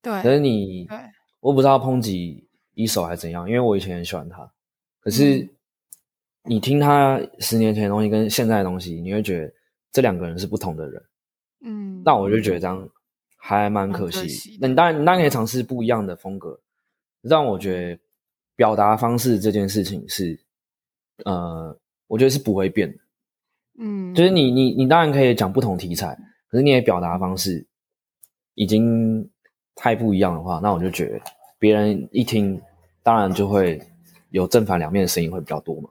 [0.00, 0.96] 对，可是你，对
[1.40, 4.48] 我不知道抨击一手还是怎样，因为我以前很喜欢他，
[5.00, 5.48] 可是
[6.44, 9.52] 你听他十年前的东西跟现在的东西，你会觉得
[9.90, 11.02] 这两个人是不同的人。
[11.68, 12.88] 嗯，那我就觉得这样
[13.36, 14.20] 还蛮可惜。
[14.20, 16.60] 可惜那你当然，你当然可以尝试不一样的风格，
[17.22, 18.00] 让我觉得
[18.54, 20.38] 表达方式这件事情是，
[21.24, 21.76] 呃，
[22.06, 22.98] 我觉得是不会变的。
[23.80, 26.16] 嗯，就是你你你当然可以讲不同题材，
[26.48, 27.66] 可是你的表达方式
[28.54, 29.28] 已经
[29.74, 31.20] 太不一样的话，那我就觉得
[31.58, 32.62] 别人一听，
[33.02, 33.82] 当然就会
[34.30, 35.90] 有正反两面的声音会比较多嘛。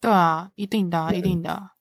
[0.00, 1.72] 对啊，一定的、啊，一定的、啊。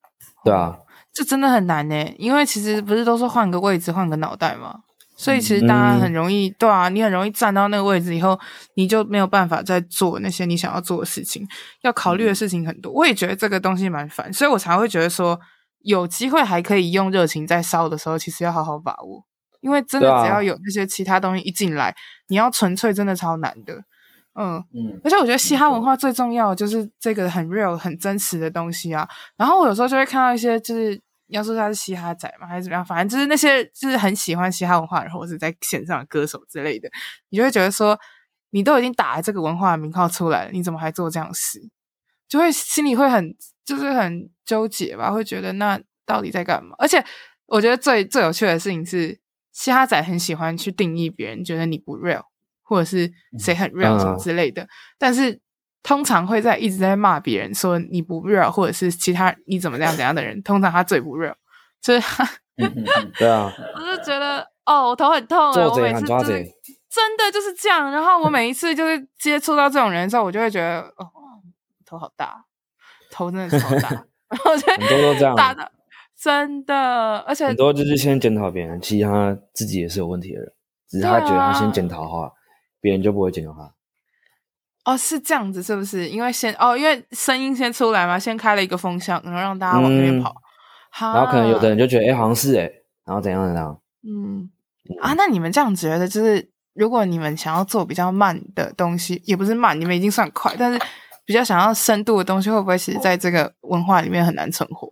[0.43, 0.79] 对啊。
[1.15, 4.81] 这真的很难呢，因为其实不是都说换个位置换个脑袋嘛，
[5.15, 8.37] 所以其实大家很容易，嗯、对啊，你很容易站到那个位置以后，
[8.75, 11.47] 你就没有办法再做那些你想要做的事情，
[11.83, 12.91] 要考虑的事情很多。
[12.91, 15.39] 我也觉得这个东西蛮烦，所以我才会觉得说，
[15.83, 19.23] 有机会还可以用热情在烧的时候，其实要好好把握，
[19.61, 21.95] 因为真的只要有那些其他东西一进来，啊、
[22.27, 23.73] 你要纯粹真的超难的。
[24.37, 29.07] 嗯嗯，而且我觉得嘻哈文化最重要的就是这个很 real 很真实的东西啊。
[29.37, 31.04] 然后我有时候就会看到一些就是。
[31.27, 32.85] 要说他是嘻哈仔嘛，还是怎么样？
[32.85, 36.89] 反正就是那些就是很喜欢嘻哈文化，然后或者在线上的歌手之类的，
[37.29, 37.99] 你就会觉得说，
[38.51, 41.59] 你都已经打了这个文化的名号出来了，你怎么还做这样的事？
[42.27, 46.75] 就会心里会很就是很纠结吧，会觉得那到底在干嘛？
[46.77, 47.03] 而且
[47.47, 49.19] 我觉得最最有趣的事情是，
[49.51, 52.23] 嘻哈仔很喜欢去定义别人，觉得你不 real，
[52.61, 55.41] 或者是谁很 real 什么之类的，嗯、但是。
[55.85, 61.35] 通常会在一直在骂别人说你不 real，或者是其他你怎么这样怎样的人，通常他最不 real，
[61.79, 62.27] 就是他
[63.19, 66.43] 对啊，我就觉得哦，我头很痛，我每次就是
[66.89, 67.91] 真的就是这样。
[67.91, 71.05] 然后我每一次就是接触到这种人的时候，我就会觉得哦，
[71.85, 72.43] 头好大，
[73.11, 73.89] 头真的超大。
[74.27, 75.71] 然后我觉得很多都这样，大的
[76.19, 80.51] 真的，而且很多就是先检讨别人，其实他自己也是有问题的人，
[80.89, 82.31] 只是他觉得他先检讨的话，
[82.81, 83.74] 别人就不会检讨他。
[84.85, 86.07] 哦，是这样子，是不是？
[86.07, 90.29] 因为先哦，因为声音先出来嘛，先开了一个风向，然后让大家往那边跑。
[91.01, 92.71] 嗯、然后可能有的人就觉得，哎、欸，好像是哎，
[93.03, 93.81] 然后怎样怎样。
[94.07, 94.49] 嗯
[95.01, 100.79] 啊，那你们这样觉得，就是如果你们想要做比较慢的东西，也不是慢，你们已经算快，但是
[101.25, 104.87] 比较想要深度的东西，会不会其实在这个文化里面很难存活？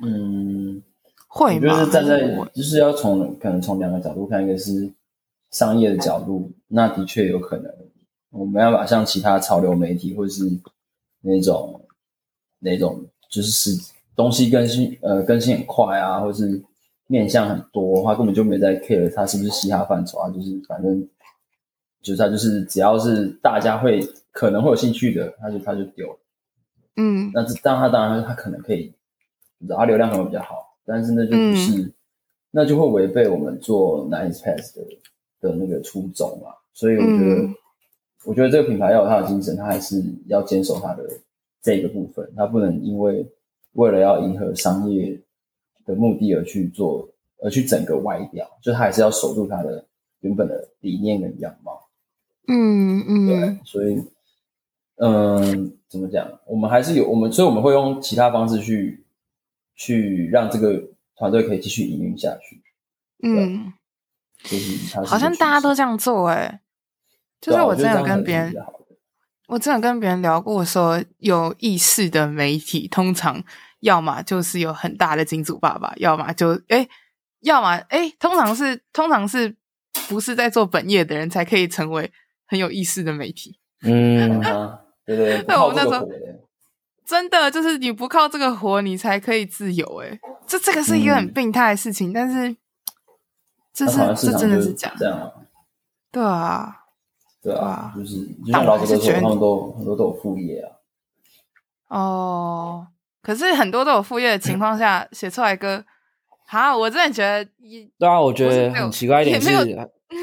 [0.00, 0.80] 嗯，
[1.26, 1.76] 会吗？
[1.76, 2.20] 就是站在，
[2.54, 4.94] 就是要从可能从两个角度看，一个是
[5.50, 7.70] 商业的角度，那的确有可能。
[8.34, 10.42] 我们要把像其他潮流媒体，或者是
[11.20, 11.80] 那种
[12.58, 16.60] 那种，就是是东西更新，呃，更新很快啊，或者是
[17.06, 21.08] 面向很多，他根本就没在 care 他是不是嘻哈范畴啊，就是反正
[22.02, 26.18] 就是他就是只要是大家会可能会有兴趣的，他就他就丢了。
[26.96, 28.92] 嗯，那这当他当然他可能可以，
[29.68, 31.92] 然后流量可能比较好，但是那就不是，嗯、
[32.50, 34.82] 那就会违背我们做 Nice Pass 的
[35.40, 37.42] 的那个初衷啊，所以我觉得。
[37.42, 37.54] 嗯
[38.24, 41.04] 我觉得这个品牌要有它的精神，它还是要坚守它的
[41.62, 43.26] 这个部分，它不能因为
[43.72, 45.20] 为了要迎合商业
[45.84, 47.08] 的目的而去做，
[47.42, 49.84] 而去整个歪掉，就它还是要守住它的
[50.20, 51.80] 原本的理念跟样貌。
[52.48, 54.02] 嗯嗯，对，所以，
[54.96, 56.26] 嗯，怎么讲？
[56.46, 59.04] 我们还是有我们，所以我们会用其他方式去
[59.74, 60.82] 去让这个
[61.16, 62.62] 团队可以继续营运下去。
[63.22, 63.72] 嗯，
[64.42, 66.60] 就是好像大家都这样做哎、欸。
[67.44, 68.54] 就是我真的跟别人，
[69.48, 73.44] 我真的跟别人聊过，说有意识的媒体，通常
[73.80, 76.88] 要么就是有很大的金主爸爸，要么就哎，
[77.40, 79.54] 要么哎，通常是通常是
[80.08, 82.10] 不是在做本业的人才可以成为
[82.46, 83.58] 很有意识的媒体。
[83.84, 84.40] 嗯，
[85.04, 86.08] 对对对，我那时候
[87.04, 90.02] 真的就是你不靠这个活，你才可以自由。
[90.02, 92.56] 哎，这这个是一个很病态的事情，但是
[93.74, 95.34] 这是这真的是假的，
[96.10, 96.80] 对啊。
[97.44, 100.72] 对啊，就是就像饶舌歌手，他们都很多都有副业啊。
[101.88, 102.86] 哦，
[103.22, 105.84] 可是很多都有副业的情况下写出来歌，
[106.46, 107.44] 哈，我真的觉得。
[107.98, 109.50] 对啊，我觉得很奇怪一点是，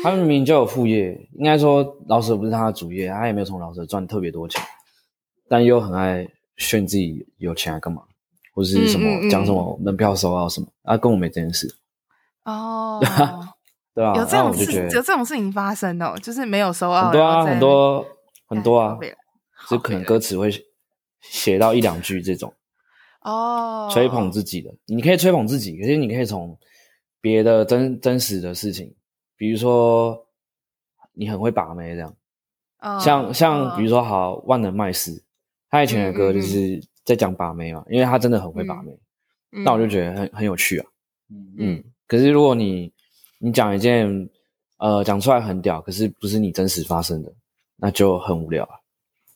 [0.02, 4.60] 他们明明就有副业，应该说老舍不是他的主业，他也没有从老舍赚特别多钱，
[5.48, 8.02] 但又很爱炫自己有钱来干嘛，
[8.56, 11.76] 或是什么讲什么门票收到什么，啊，跟我没这件事。
[12.46, 13.00] 哦。
[13.94, 18.08] 对啊，有这种事，有这种事情发生哦，就是没有收到很多啊，很多
[18.48, 18.98] 很多啊，
[19.70, 20.50] 就可能歌词会
[21.22, 22.54] 写到一两句这种
[23.22, 26.58] 哦，吹捧自己的，你可以吹捧自己，可是你可以从
[27.20, 28.96] 别的真真实的事情，
[29.36, 30.26] 比如说
[31.14, 32.16] 你很会把妹这样，
[33.00, 35.24] 像像比如说好万能麦斯，
[35.70, 38.98] 他以前的歌就是在讲把妹嘛，因为他真的很会把妹，
[39.66, 40.86] 那我就觉得很很有趣啊。
[41.30, 41.84] 嗯嗯。
[42.08, 42.92] 可是如果你
[43.42, 44.30] 你讲一件
[44.78, 47.34] 呃讲出来很屌，可是不是你真实发生的，
[47.78, 48.76] 那就很无聊啊。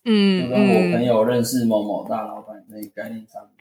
[0.06, 3.56] 嗯，跟我朋友认识某某大老板那个概念差不多。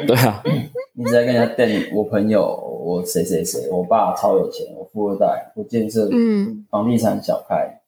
[0.06, 0.42] 对啊，
[0.94, 2.44] 你直接跟人家电我朋友，
[2.84, 6.08] 我谁谁谁，我爸超有钱，我富二代，我建设
[6.70, 7.80] 房地产小开，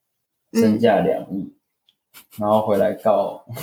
[0.53, 1.53] 身价两亿，
[2.39, 3.45] 然后回来告，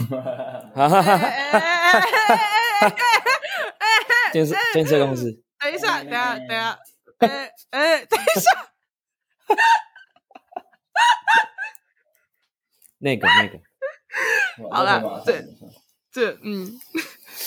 [4.33, 5.31] 建设建设公司。
[5.61, 6.77] 等一下，等下，等下，
[7.20, 8.49] 哎哎，等一下。
[12.99, 13.59] 那 个那个，
[14.72, 15.41] 好了，这，
[16.11, 16.80] 这嗯，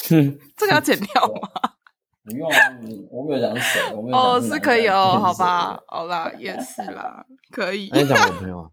[0.57, 1.49] 这个要剪掉吗？
[2.25, 2.57] 不用啊，
[3.11, 7.91] 我没有讲谁，我没有哦，是可以哦，好吧，好啦，也是啦，可以。
[7.93, 8.71] 你讲我朋友啊？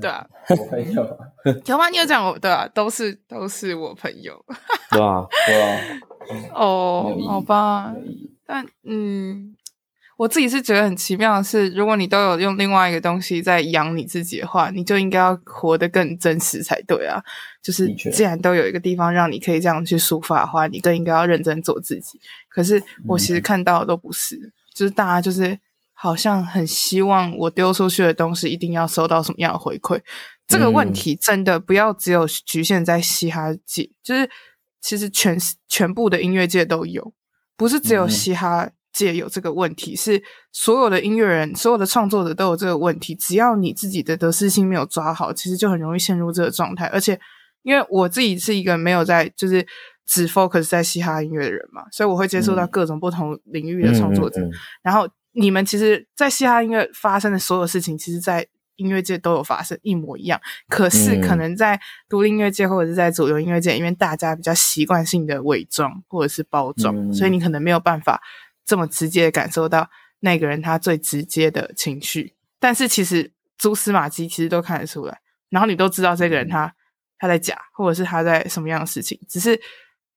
[0.00, 1.18] 对啊，我朋友。
[1.66, 1.88] 有吗？
[1.90, 2.38] 你有讲我？
[2.38, 4.44] 对啊，都是都是我朋友。
[4.90, 5.80] 对啊，对啊。
[6.54, 7.94] 哦，好吧，
[8.46, 9.56] 但嗯。
[10.20, 17.24] 我自己是觉得很奇妙的是，如果你都有用另外一个东西在养你自己的话，你就应该要活得更真实才对啊。
[17.62, 22.20] 就是既然都有一个地方让你可以这样去抒发的话，你更应该要认真做自己。
[22.50, 25.58] 可是我其实看到的都不是，嗯、就是大家就是
[25.94, 29.98] 好像很希望我丢出去的东西一定要收到什么样的回馈。
[30.46, 34.28] 这个问题真的不要只有局限在嘻哈界，就是
[34.82, 37.14] 其实全全部的音乐界都有，
[37.56, 38.68] 不是只有嘻哈。
[38.90, 40.20] 嗯界有这个问题，是
[40.52, 43.14] 所有的音乐人、所有的创作者都有这个问题。
[43.14, 46.86] 只要你自己的得失心没有抓好，其实就很容易陷入这个状态。
[46.86, 47.18] 而且，
[47.62, 49.64] 因为我自己是一个没有在就是
[50.04, 54.40] 只 focus 在嘻哈音乐的人嘛，所以我会接触到各种不同领域的创作者。
[54.40, 60.40] 嗯嗯嗯、然后，你们其实，在嘻哈音乐发生的所有事情，其实，在音乐界都有发生一模一样。
[60.68, 68.20] 可是，可能在独立音乐界或者是在主流音乐界，因为大家比较习惯性的伪装或者是包装，嗯、所以你可能没有办法。
[68.64, 69.88] 这么直接的感受到
[70.20, 76.74] 那个人他最直接的情绪，但是其实蛛丝马迹其实都看得出来，然后你都知道这个人他
[77.18, 79.58] 他在假，或者是他在什么样的事情，只是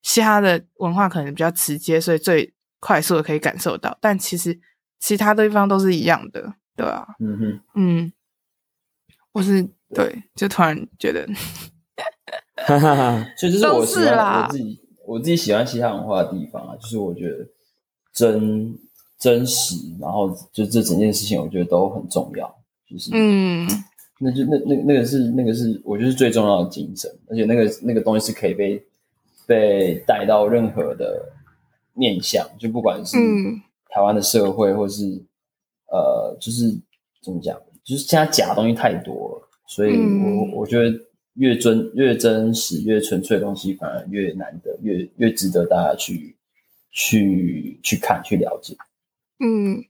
[0.01, 4.59] 嘻哈的文化可能比较直接，所以最快速的可以感受到，但其实
[4.99, 8.13] 其他地方都是一样的，对啊，嗯哼，嗯，
[9.31, 9.63] 我是
[9.93, 11.25] 对，就突然觉得，
[12.57, 17.47] 哈哈哈，所以这是我喜欢我自己我自己喜欢嘻哈文化的地方啊，就是我觉得。
[18.14, 18.78] 真
[19.18, 22.55] 真实，然后就这整件事情，我觉得都很重要。
[22.86, 23.68] 就是，嗯，
[24.20, 27.09] 那就那那那个是那个是，我觉得是最重要的精神。
[27.30, 28.84] 而且那个那个东西是可以被
[29.47, 31.26] 被带到任何的
[31.93, 33.18] 面向，就不管是
[33.89, 35.24] 台湾的社会，或是、嗯、
[35.91, 36.70] 呃，就是
[37.22, 40.95] 怎么讲，就是现在假东西太多了，所以我、嗯、我觉得
[41.36, 46.36] 越真越真实、越纯粹的东西，反而越难得，越越值得大家去。
[46.93, 48.77] 去去看去了解，
[49.39, 49.83] 嗯，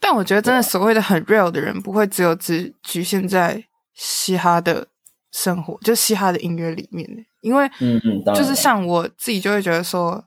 [0.00, 4.88] 但我觉得真的所谓的很 real 的人，不会只有只局限在嘻哈的
[5.30, 10.24] 生活，就嘻哈的音乐里面，因为嗯嗯，就是像我自己就会觉得说，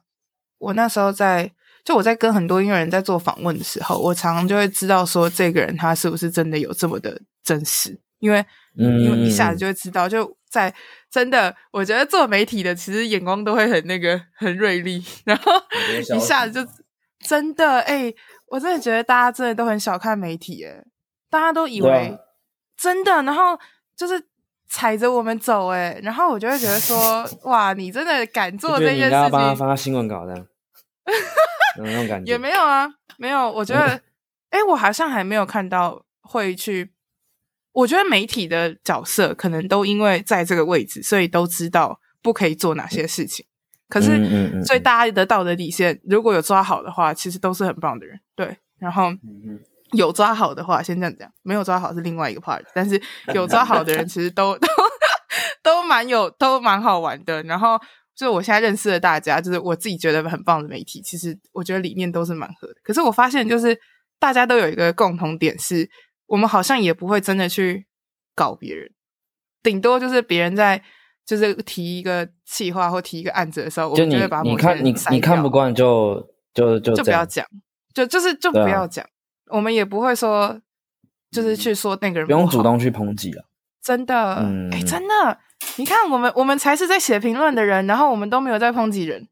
[0.59, 1.51] 我那时候在
[1.83, 8.45] 就我在跟很多音乐人在做访问的时候，我常常就会知道说这个人他是不是真的有这么的真实，因为
[8.77, 10.37] 嗯，因为一下子就会知道就。
[10.49, 10.73] 在
[11.11, 15.51] 真的，我觉得做媒体的其实眼光都会很那个很锐利，然后
[16.15, 16.71] 一下子就
[17.19, 18.15] 真的哎、欸，
[18.47, 20.83] 我真的觉得大家真的都很小看媒体哎，
[21.29, 22.17] 大家都以为
[22.75, 23.55] 真的，然后
[23.95, 24.19] 就是
[24.67, 29.29] 踩着我们走哎，然后我就会觉得说 哇，你真的敢做这件事情？
[29.29, 30.33] 帮他发新闻稿的，
[31.77, 32.31] 有那种感觉？
[32.31, 33.51] 也没有啊，没有。
[33.51, 33.81] 我觉得
[34.49, 36.91] 哎、欸，我好像还没有看到会去。
[37.79, 43.45] 我觉得媒体的角色可能都因为在这个位置，所以都知道不可以做哪些事情。
[43.87, 48.19] 可是，所以大家的道德底线如果有抓好的话，其实都是很棒的人。
[48.35, 49.05] 对，然后
[49.93, 52.61] 有抓好的话，先这样讲；没有抓好是另外一个 part。
[52.73, 53.01] 但是
[53.33, 54.67] 有抓好的人，其实都 都
[55.63, 57.41] 都蛮有，都蛮好玩的。
[57.43, 57.79] 然后，
[58.13, 62.75] 就我现在认识的大家，就是我自己觉得很棒的媒体，其实我觉得理念都是蛮合的。
[62.83, 63.79] 可是我发现，就是
[64.19, 65.89] 大家都有一个共同点是。
[66.29, 67.85] 我们好像也不会真的去
[68.35, 68.91] 搞别人，
[69.61, 70.81] 顶多就是别人在
[71.25, 77.45] 就是提一个企划或提一个案子的时候，就我们就会把你看你你看不惯就就就就不要讲，
[77.93, 79.03] 就就是就不要讲。
[79.03, 80.61] 啊、我们也不会说
[81.31, 83.45] 就是去说那个人不，不用主动去抨击了。
[83.81, 85.39] 真的，嗯，哎，真的，
[85.77, 89.27] 你看我们我们才是在写评论的人，然后我们都没有在抨击人，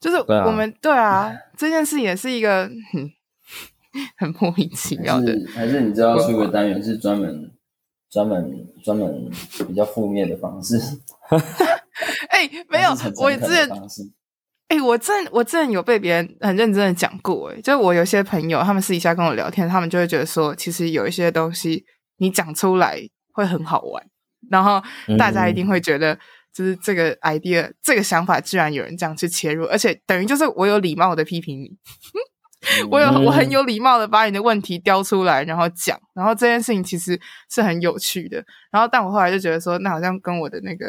[0.00, 2.66] 就是我们对啊，对啊这件事也是一个。
[2.94, 3.10] 嗯
[4.16, 7.50] 很莫名其妙的，还是，你知道出个单元是专门
[8.10, 8.52] 专门
[8.84, 9.30] 专门
[9.66, 10.78] 比较负面的方式。
[12.30, 13.68] 哎、欸，没有，我之前，
[14.68, 21.84] 哎、欸，我真我之前有被别人很认真的讲过，哎，就我有些朋友，他们私底下跟我聊天，他们就会觉得说，其实有一些东西
[22.18, 22.98] 你讲出来
[23.32, 24.02] 会很好玩，
[24.50, 24.82] 然后
[25.18, 26.18] 大家一定会觉得，
[26.54, 31.70] 就是这个 idea、嗯、这个想法，居然有人这样去切入，而且等于就是我有礼貌的批评你。
[32.90, 38.44] 我有我很有礼貌的把你的问题叼出来，然后讲，然后这件事情其实是很有趣的。
[38.70, 40.86] 然后，但我后来就觉得说，那好像跟我的那个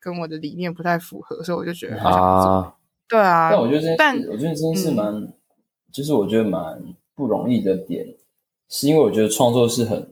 [0.00, 2.76] 跟我的理念不太符合，所以我就觉得好像不做。
[3.08, 5.32] 对啊，但我觉得这，但我觉得这件事蛮，嗯、
[5.92, 6.82] 就是我觉得蛮
[7.14, 8.04] 不容易的点，
[8.68, 10.08] 是因为我觉得创作是很，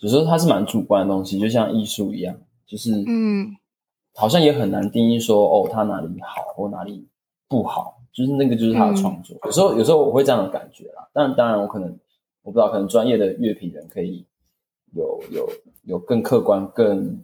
[0.00, 3.56] 有时候它是蛮主观的东西，就像艺术一样，就是嗯，
[4.14, 7.08] 好像也很难定义说哦，它哪里好或哪里
[7.48, 7.97] 不好。
[8.18, 9.36] 就是那个，就是他的创作。
[9.36, 11.08] 嗯、有时候，有时候我会这样的感觉啦。
[11.12, 11.88] 但当然，我可能
[12.42, 14.26] 我不知道，可能专业的乐评人可以
[14.92, 15.48] 有有
[15.84, 17.22] 有更客观、更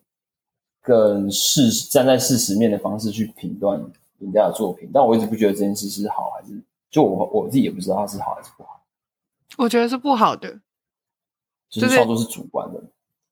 [0.80, 3.76] 更事站在事实面的方式去评断
[4.20, 4.88] 人家的作品。
[4.94, 8.80] 但我一直不觉得这件事是好还是，就我我自己也不知道它是好还是不好。
[9.58, 10.60] 我觉得是不好的，
[11.68, 12.80] 就是创作是主观的。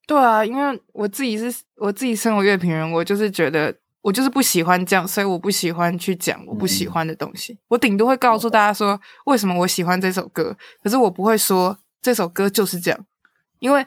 [0.05, 3.73] 对啊，因为我自己是我自己身为乐评人，我就是觉得。
[4.03, 7.53] 我就是不喜欢这样，所以我不喜欢去讲我不喜欢的东西。
[7.53, 13.05] 嗯、我顶多会告诉大家说为什么我喜欢这首歌，可是我不会说这首歌就是这样，
[13.59, 13.83] 因为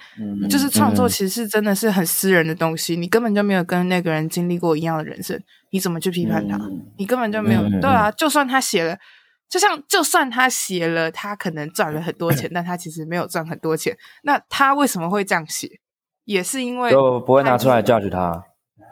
[0.48, 5.38] 就是创作其实是真的是很私人的东西，嗯、你根本就没有跟那个人经历过一样的人生，
[5.70, 6.56] 你怎么去批判他？
[6.56, 7.60] 嗯、你根本就没有。
[7.80, 8.96] 对啊，就算他写了，
[9.50, 13.94] 就像就算他写了，他可能赚了很多钱，但他其实没有赚很多钱。
[14.22, 15.68] 那他为什么会这样写？
[16.24, 18.45] 也是因为就不会拿出来 judge 他。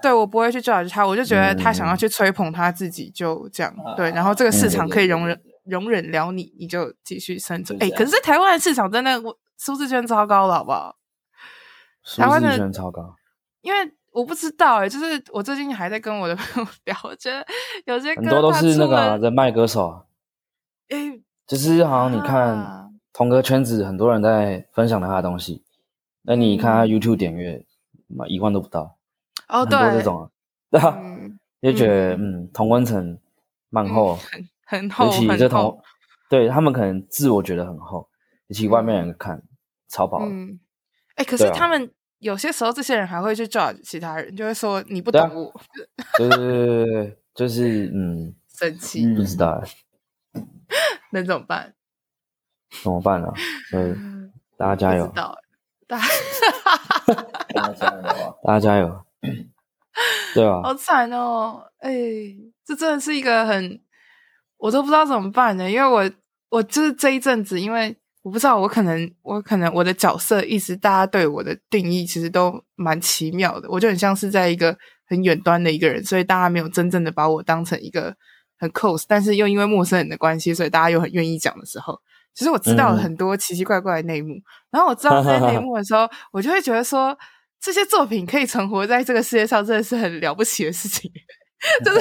[0.05, 3.75] 对，我不会去 judge 他，我就觉得他想要去吹捧他自己，就这样。
[3.79, 7.83] 嗯、对，然后这个市场可以容忍、嗯、容忍了你，你就继续生存。
[7.83, 10.97] 哎，可是台湾的市场真的，我舒适圈超高了，好不好？
[12.17, 13.15] 台湾的超高，
[13.63, 13.79] 因为
[14.13, 17.43] 我不知道哎，就是我最近还在跟我的朋友聊， 我觉得
[17.87, 19.89] 有些歌很多都是那个人脉歌手。
[19.89, 20.03] 啊
[20.91, 25.65] 哎，就是好像你看同个圈子，很多人在分享他的东西，
[26.25, 27.65] 那你看他 YouTube 点阅，
[28.07, 28.99] 嘛一万都不到。
[29.49, 30.31] 哦，对，很多这种啊，
[30.71, 30.99] 对吧？
[31.63, 33.19] 就觉得嗯，同温层
[33.71, 35.83] 蛮厚，很很厚，尤其这同，
[36.29, 38.09] 对他们可能自我觉得很厚，
[38.49, 39.43] 尤其外面人看
[39.89, 40.19] 超薄。
[40.21, 40.61] 嗯，
[41.15, 45.53] 哎，可是他们有些时候，这些人还会去 judge 其他人，就会说你不懂我。
[46.19, 49.63] 对对对对，就是嗯， 生气，不知道，
[51.13, 51.75] 那怎么办？
[52.83, 53.33] 怎么办呢？
[53.71, 53.95] 所以
[54.57, 55.07] 大家加油！
[55.09, 55.35] 大
[55.87, 58.39] 大家加油！
[58.43, 59.04] 大家加油！
[60.35, 61.63] 对啊，好惨哦！
[61.79, 61.93] 哎，
[62.67, 63.81] 这真的是一个很，
[64.57, 65.71] 我都不知道怎么办呢。
[65.71, 66.11] 因为我，
[66.51, 73.69] 我就是这一阵子，因为我不知道，我可能，我可能我的角色一直大家对我的定义其实都蛮奇妙的。
[73.71, 78.17] 我就很像是在一个很远端的一个人，所以大家没有真正的把我当成一个
[78.59, 82.01] 很 close，但是又因为陌生人的关系，所以大家又很愿意讲的时候，
[82.35, 84.35] 其实我知道了很多奇奇怪怪的内幕。
[84.35, 87.17] 嗯、然后我知道这些内幕的时候，我就会觉得说。
[87.65, 91.11] 这些作品可以存活在这个世界上，真的是很了不起的事情。
[91.83, 92.01] 就是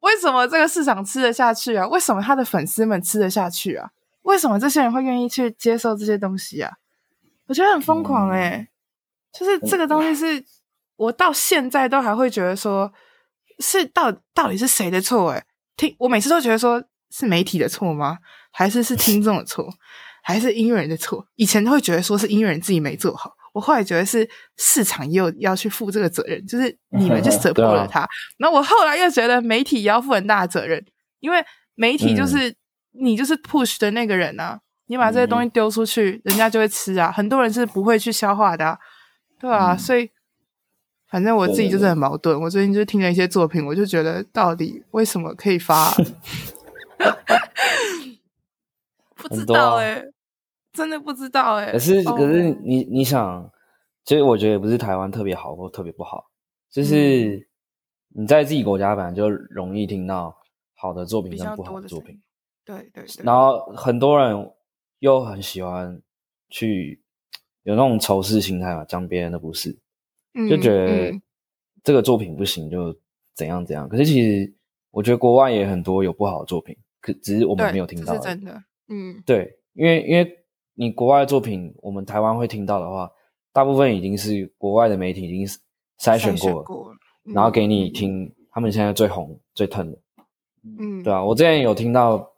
[0.00, 1.86] 为什么这个市场吃得下去啊？
[1.86, 3.88] 为什么他的粉丝们吃得下去啊？
[4.22, 6.72] 为什么这些人会愿意去接受这些东西啊？
[7.46, 8.66] 我觉得很疯狂诶、
[9.32, 10.44] 就是这个东西是
[10.96, 12.92] 我到现在都还会觉得说，
[13.60, 15.44] 是到到底是谁的错诶、欸、
[15.76, 18.18] 听我每次都觉得说是媒体的错吗？
[18.50, 19.72] 还是是听众的错？
[20.22, 21.24] 还是音乐人的错？
[21.36, 23.36] 以前都会觉得说是音乐人自己没做好。
[23.52, 28.06] 我后来觉得是市场也有要去负这个责任，就是你们就 support 了他。
[28.38, 30.84] 那、啊、我后来又觉得媒体也要负很大的责任，
[31.20, 31.44] 因为
[31.74, 32.56] 媒体就是、嗯、
[32.92, 37.10] 你就是 push 的那个人啊，你把这些东西丢出去，嗯、人家就会吃啊。
[37.10, 38.78] 很多人是不会去消化的、啊，
[39.40, 39.74] 对啊。
[39.74, 40.08] 嗯、所以
[41.08, 42.40] 反正我自己就是很矛盾。
[42.40, 45.96] 我最近就听了一些作品，我就觉得到底为什么可以发、啊？
[49.16, 50.04] 不知道哎、欸。
[50.80, 52.88] 真的不知道哎、欸，可是可是你、oh.
[52.90, 53.52] 你想，
[54.02, 56.24] 其实我觉得也不是台湾特别好或特别不好，
[56.70, 57.46] 就是
[58.08, 60.34] 你在自己国家本来就容易听到
[60.74, 62.18] 好的作品跟不好的作品，
[62.64, 64.50] 对对对，然后很多人
[65.00, 66.00] 又很喜欢
[66.48, 67.02] 去
[67.64, 69.78] 有那种仇视心态嘛，讲别人的不是，
[70.48, 71.12] 就觉得
[71.84, 72.98] 这个作品不行就
[73.34, 73.86] 怎样怎样。
[73.86, 74.50] 可是其实
[74.90, 80.38] 我觉得国外也很多有不好的作品，可只是我们没有听到，是真的，嗯，对，因为因为。
[80.80, 83.12] 你国外作品，我们台湾会听到的话，
[83.52, 85.46] 大部分已经是国外的媒体已经
[85.98, 86.94] 筛选过了，过了
[87.26, 89.98] 嗯、然后给你听他们现在最红、最疼的。
[90.78, 92.30] 嗯，对啊，我之前有听到，不知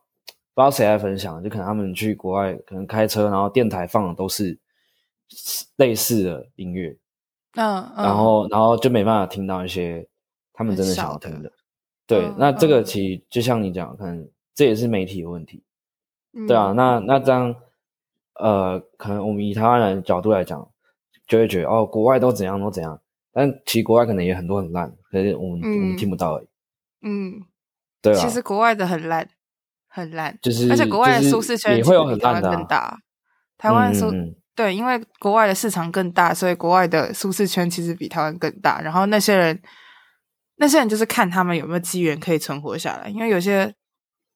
[0.57, 4.59] 道谁在分享，就可能他们去国外，可能开车，然后电台放的都是
[5.77, 6.89] 类似的音乐，
[7.55, 10.05] 嗯，嗯然后然后就没办法听到一些
[10.53, 11.49] 他们真的想要听的。
[11.49, 11.53] 的
[12.09, 15.63] 对，嗯、那这个其实就像你讲，可能这也是媒体的问题。
[16.33, 17.55] 嗯、对啊，那那这样，
[18.43, 20.69] 呃，可能我们以台湾人的角度来讲，
[21.29, 23.01] 就会觉得哦，国外都怎样都怎样，
[23.33, 26.49] 但其实国外可能也很多很烂，可是我们、嗯、我们听不到而已。
[27.03, 27.41] 嗯，
[28.03, 29.29] 对啊，其实国外的很烂，
[29.89, 32.99] 很烂，就是而且国外的舒适圈也会有很烂的、啊，更大。
[33.57, 38.81] 台湾舒、嗯、对，因为国外的市场更大，所以国外的舒适圈其实比台湾更大。
[38.81, 39.63] 然后那些人，
[40.57, 43.73] 那些人就是看他们有没有机缘可以存活下来，因为有些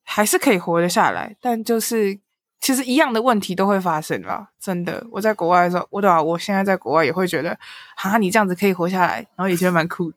[0.04, 2.20] 还是可以活得下来，但就是
[2.60, 4.48] 其实一样的问题都会发生啦。
[4.58, 7.56] 真的，我在国外的时候，我对啊，我现在在国外也会觉得，
[7.96, 10.10] 哈，你这样子可以活下来，然后也觉得蛮酷。
[10.10, 10.16] 的。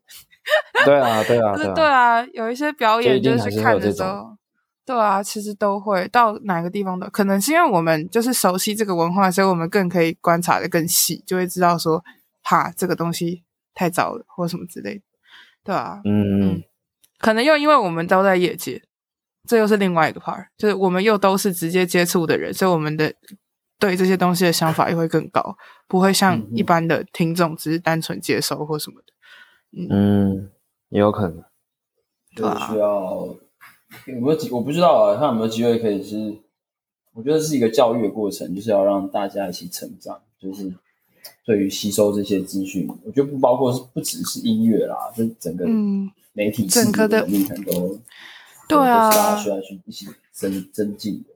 [0.86, 4.36] 对啊， 对啊，对啊，有一些表演就是去看的时候，
[4.86, 12.04] 对啊，其实都会到哪个地方的，可能是因为我们就是熟悉这个文化，所以我们更可以观察的更细，就会知道说，
[12.42, 13.44] 哈，这个东西
[13.76, 15.02] 太早了，或什么之类的，
[15.66, 16.54] 对啊，嗯。
[16.54, 16.64] 嗯，
[17.20, 18.82] 可能又因为我们都在业界，
[19.48, 23.14] 这又是另外一个 part，就是我们又都是直接接触的人，所以我们的
[23.80, 25.56] 对这些东西的想法也会更高，
[25.88, 29.14] 不会像一般的听众只是单纯接收或什么的。
[29.90, 30.50] 嗯，
[30.90, 31.44] 也有可能，
[32.36, 33.38] 就是需要
[34.06, 34.50] 有没有机？
[34.52, 36.38] 我不知道啊，看有没有机会可以是，
[37.14, 40.74] 我觉得是一个教育的过程，就是要让大家一起成长，就是
[41.46, 45.66] 对于吸收这些资讯，我觉得不包括是不只是音乐啦，就整个
[46.34, 48.00] 媒体整个的历程都，
[48.70, 51.36] 对啊，大家需要去一起增增进的，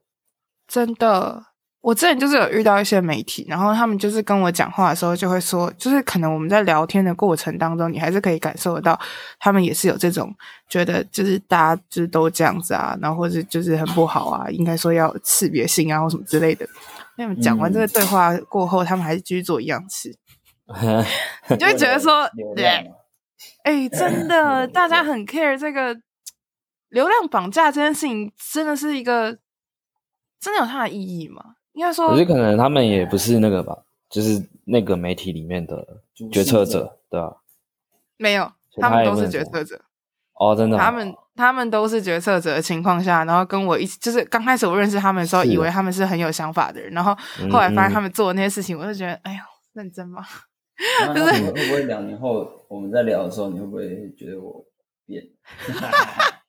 [0.67, 1.47] 真的。
[1.81, 8.97] 我之前就是有遇到一些媒体，然后他们就是跟我讲话的时候，就会说，就是可能我们在聊天的过程当中，你还是可以感受得到，
[9.38, 10.34] 他们也是有这种
[10.69, 16.65] 觉得，就是大家就是都这样子啊，然后或者就是很不好啊， 应该说要识别性啊或什么之类的。
[17.17, 20.15] 那么讲完这个对话过后，嗯、他们还是继续做一样事，
[21.49, 22.25] 你就会觉得说，
[22.55, 22.89] 对，
[23.63, 25.93] 哎，真的， 大家很 care 这个
[26.93, 29.37] 流量绑架这件事情，真的是一个
[30.39, 31.55] 真的有它的意义吗？
[31.73, 33.75] 应该说，我觉得可能他们也不是那个吧，
[34.09, 37.37] 就是那个媒体里面的决策者，对吧？
[38.17, 39.81] 没有，他们都是决策者。
[40.39, 47.15] 哦，真的，他们他们都是决策者的情况下，然后跟我一起，就是刚开始我认识他们的时候，以为他们是很有想法的人，然后
[47.51, 49.39] 后来发现他们做的那些事情，我就觉得，哎呦，
[49.73, 50.23] 认真吗？
[51.13, 54.63] 就是会不会两年后我们在聊的时候，你会不会觉得我
[55.07, 55.23] 变？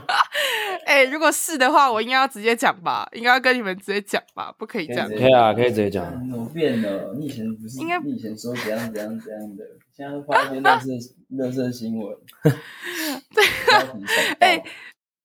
[0.86, 5.08] 哎、欸，如果是的话，我应该要直接讲吧，应该要跟你们直接讲吧，不可以这样。
[5.08, 6.04] 可以啊，可以直接讲。
[6.30, 7.14] 怎么变了？
[7.18, 7.78] 你以前不是？
[7.78, 9.64] 应该你以前说怎样怎样怎样的，
[9.96, 10.86] 现在发一些乐色
[11.30, 12.16] 乐色新闻。
[12.42, 13.86] 对啊。
[14.40, 14.62] 哎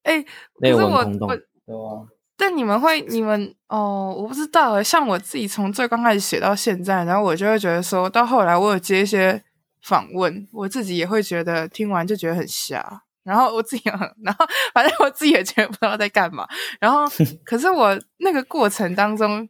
[0.04, 0.24] 哎，
[0.60, 2.08] 可是我我对啊。
[2.40, 4.82] 但你们会你们哦，我不知道。
[4.84, 9.44] 像我自己从最刚开始写到现在，然后我就会觉得说到后来，我有接一些
[9.82, 13.02] 访问，我自己也会觉得听完就觉得很瞎。
[13.28, 13.84] 然后我自己，
[14.24, 16.48] 然后 反正我自己也觉得不知道在干嘛。
[16.80, 17.04] 然后，
[17.44, 19.48] 可是我那个过程当中，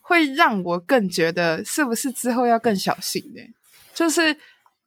[0.00, 3.40] 会让我更觉得是不是之后要更小心呢？
[3.94, 4.36] 就是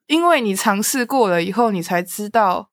[0.08, 2.70] 因为你尝试过了以后，你才知道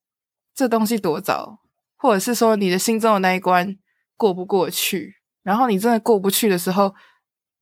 [0.53, 1.61] 这东西多糟，
[1.97, 3.77] 或者是说你的心中的那一关
[4.17, 5.19] 过不过去。
[5.45, 6.93] 然后你真的过不去的时候，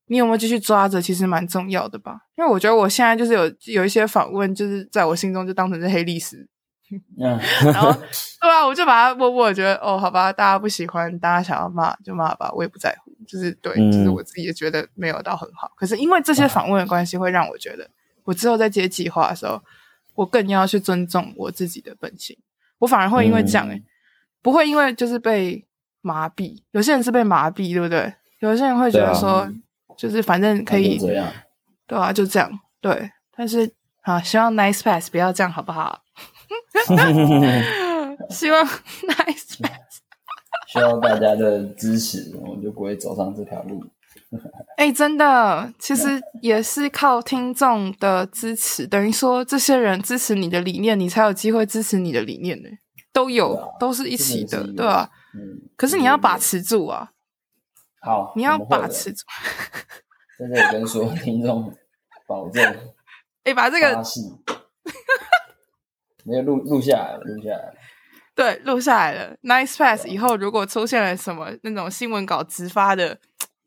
[0.07, 0.99] 你有没有继续抓着？
[0.99, 2.21] 其实蛮重要的吧。
[2.35, 6.49] 因为我觉得我现在就是有有一些访问，就是在我心中就当成是黑历史。
[6.91, 7.39] 嗯，
[7.71, 13.11] 然后对啊，我就把它默默觉得哦，好吧，大家不喜欢，大家想要骂就骂吧，我也不在乎。
[13.27, 15.71] 就是对，嗯、就是我自己也觉得没有到很好。
[15.75, 17.87] 可是因为这些访问的关系，会让我觉得，
[18.23, 19.61] 我之后在接计划的时候，
[20.15, 22.35] 我更要去尊重我自己的本性。
[22.79, 23.83] 我反而会因为这样、欸，诶、嗯、
[24.41, 25.63] 不会因为就是被
[26.01, 26.63] 麻痹。
[26.71, 28.11] 有些人是被麻痹，对不对？
[28.39, 29.51] 有些人会觉得说，啊、
[29.97, 32.49] 就是反正可以，对啊，就这样。
[32.81, 33.69] 对，但是
[34.03, 36.01] 啊，希望 Nice Pass 不要这样，好不好？
[38.29, 39.55] 希望 nice，
[40.67, 43.83] 需要大家的支持，我们就不会走上这条路。
[44.77, 52.69] 哎、欸，真的，其实也是靠听众的支持，等于说这些人支持你的理念，你才有机会支持你的理念呢。
[53.11, 55.09] 都有，啊、都是一起的，对吧、啊？
[55.33, 55.69] 嗯。
[55.75, 57.11] 可是你要把持住啊！
[58.01, 59.23] 好，你要把持住。
[60.37, 61.73] 在这里跟说听众
[62.27, 62.63] 保证，
[63.43, 64.03] 哎、欸，把这个。
[66.25, 67.73] 没有录录下来了，录下来了。
[68.35, 69.35] 对，录下来了。
[69.43, 73.17] Nice Pass 以后如果出现了什么那种新闻稿直发的，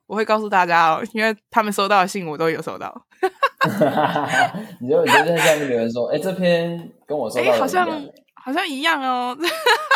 [0.07, 3.07] 我会告诉大家哦，因为他们收到的信我都有收到。
[4.80, 7.86] 你就你就在下面留言说，哎，这篇跟我收到的好像
[8.34, 9.36] 好像一样哦，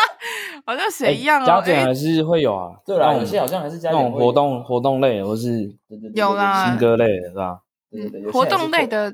[0.65, 1.45] 好像写一样哦。
[1.45, 5.69] 加减还是会有啊， 对啦，有些好像还是加减那种活动活动类，或是
[6.13, 7.59] 有啦，新歌类的是吧？
[8.31, 9.13] 活动类的。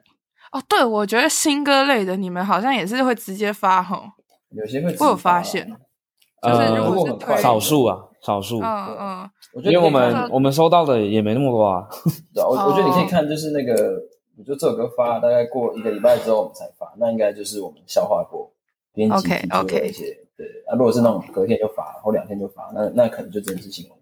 [0.54, 4.04] 哦，对，我觉得新歌类的你们好像也是会直接发吼，
[4.52, 4.96] 有些会。
[5.00, 5.68] 我有发现，
[6.44, 8.60] 就是如果是少数啊，少数。
[8.62, 9.30] 嗯嗯，
[9.64, 11.88] 因为我们我们收到的也没那么多啊。
[12.48, 13.74] 我我觉得你可以看，就是那个，
[14.38, 18.52] 我觉得这首歌发，大概过一个礼拜之后我们才发，那应该就是我们消化过
[18.94, 20.06] 编辑提出的一些。
[20.38, 23.98] 对啊，如果是那种隔天就发，或两天就发，那那可能就真的是新闻。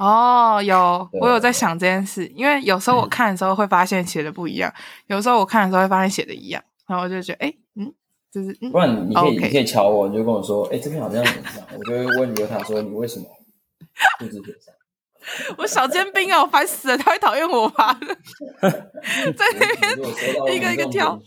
[0.00, 4.72] 哦，有，我有在想这件事，因为有时候我看的时候会发现写的不一样，
[5.08, 7.92] 有时候我看的时候会发现写的一样，然后我就觉得，哎，嗯，
[8.32, 13.26] 就是，不然你可以你可以瞧我，你就跟我说，哎，这边好像怎么样，我就会问刘塔说，你为什么
[14.18, 14.74] 复制贴上？
[15.58, 17.92] 我小尖兵啊，我烦死了，他会讨厌我吧？
[18.62, 19.98] 在那边
[20.56, 21.20] 一个一个挑。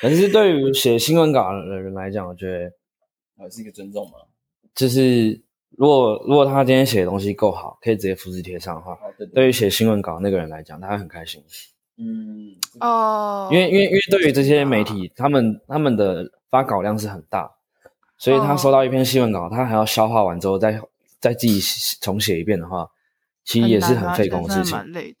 [0.00, 2.70] 可是对于写新闻稿的人来讲，我觉得
[3.36, 4.18] 还是一个尊重嘛，
[4.76, 5.42] 就是。
[5.78, 11.40] 如果如果他今天写的东西够好，可以直接复制贴上的话，对，对，对，对于写新闻稿那个人来讲，他会很开心。
[11.96, 17.52] 嗯哦，因为因为因为对于这些媒体，他们他们的发稿量是很大，
[18.16, 20.80] 所以他收到一篇新闻稿，他还要消化完之后再
[21.20, 21.60] 再自己
[22.00, 22.90] 重写一遍的话，
[23.44, 24.76] 其实也是很费工的事情。
[24.76, 25.12] 蛮累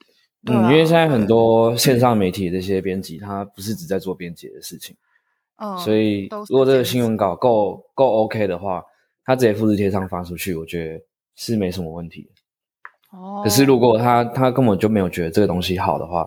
[0.44, 0.52] 的。
[0.52, 4.96] 嗯，因为现在很多线上媒体这些编辑，他不是只在做编辑的事情。
[5.54, 8.82] 嗯，所以如果这个新闻稿够够 OK 的话。
[9.28, 11.04] 他直接复制贴上发出去，我觉得
[11.34, 12.26] 是没什么问题。
[13.10, 16.26] 哦，可是如果他他根本就没有觉得这个东西好的话，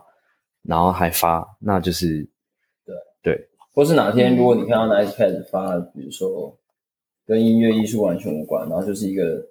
[0.62, 2.22] 然后还发，那就是
[2.86, 3.50] 对对。
[3.74, 6.56] 或是哪天如果你看到 Nicepad 发，比如说
[7.26, 9.44] 跟音乐艺术完全无关，然后就是一个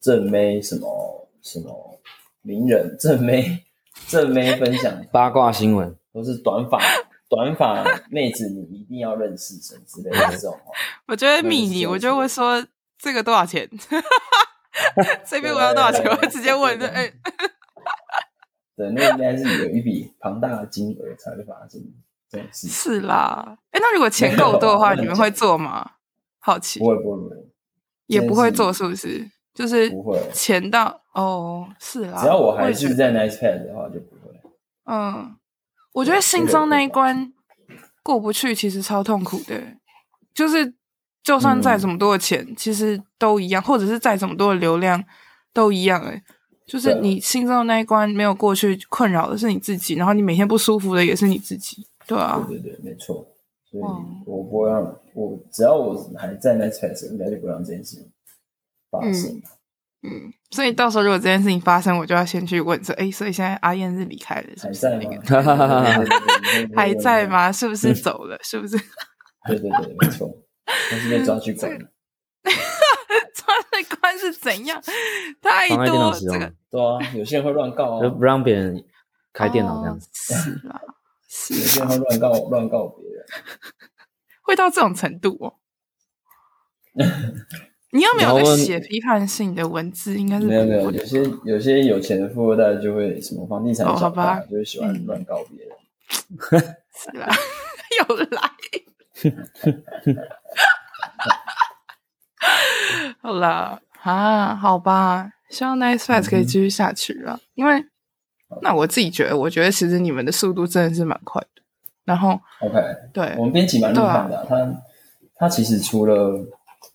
[0.00, 2.00] 正妹什么什么
[2.42, 3.62] 名人正妹
[4.08, 6.80] 正妹分享 八卦新闻，都是短发
[7.28, 10.72] 短发妹子，你一定要认识什么之类的这种话。
[11.06, 12.66] 我觉得米妮，我就会说。
[12.98, 13.68] 这个多少钱？
[15.26, 16.04] 这边我要多少钱？
[16.04, 16.78] 我直接问。
[16.80, 17.12] 哎，
[18.76, 21.80] 对，那应该是有一笔庞大的金额才会发生
[22.28, 22.68] 这种事。
[22.68, 25.92] 是啦，哎，那如果钱够多的话，你们会做吗？
[26.38, 26.78] 好奇。
[26.78, 27.36] 不会，不会，不会，
[28.06, 29.30] 也不会做，是不是？
[29.54, 30.20] 就是不会。
[30.32, 32.20] 钱到哦，是啦。
[32.20, 34.40] 只要我还是在 Nicepad 的话，就不会。
[34.84, 35.36] 嗯，
[35.92, 37.32] 我觉得心中那一关
[38.02, 39.60] 过不去，其实超痛苦的，
[40.34, 40.74] 就是。
[41.26, 45.02] 就算再怎么多的钱，嗯、其实都一样，或者是再怎么多的流量，
[45.52, 46.00] 都一样。
[46.02, 46.22] 哎，
[46.68, 53.26] 就是你心中的那一关没有过去，困扰的是你自己，然后你每天不舒服的也是你自己，对啊，对对对，没错。
[53.68, 53.84] 所以
[54.24, 54.80] 我不会让
[55.14, 58.08] 我只要我还在那 space，应该就不让这件事情
[58.88, 59.42] 发生。
[60.04, 66.06] 嗯，嗯，所以到时候如果这件事情发生，我就要先去问说，哎，所以现在阿燕是离开了，是不是那个？
[66.76, 67.50] 还在吗？
[67.50, 68.38] 是不是走了？
[68.44, 68.76] 是不是？
[69.48, 70.32] 对对对，没错。
[70.90, 71.86] 还是被抓去关了，
[72.42, 74.82] 抓去关是怎样？
[75.40, 78.84] 太多这个，对啊，有些人会乱告啊，不让别人
[79.32, 80.80] 开电脑这样子，是啊，
[81.28, 83.24] 是有些人会乱告乱告别人，
[84.42, 85.54] 会到这种程度哦。
[87.90, 90.18] 你有没有在写批判性的文字？
[90.18, 97.28] 应该是没有没有，有些有些有钱的富二代就会什么房地产小大，就会喜欢乱告别人，是啦，
[98.08, 98.50] 又来。
[103.22, 107.84] 好啦，啊，好吧，希望 Nice Fast 可以继续下去啊，嗯、因为
[108.62, 111.48] 那我自己觉得，我觉得其实你们的速度真的是蛮快的。
[112.04, 112.80] 然后，OK，
[113.12, 114.82] 对，我们编辑蛮厉害的、啊，啊、他
[115.34, 116.38] 他其实除了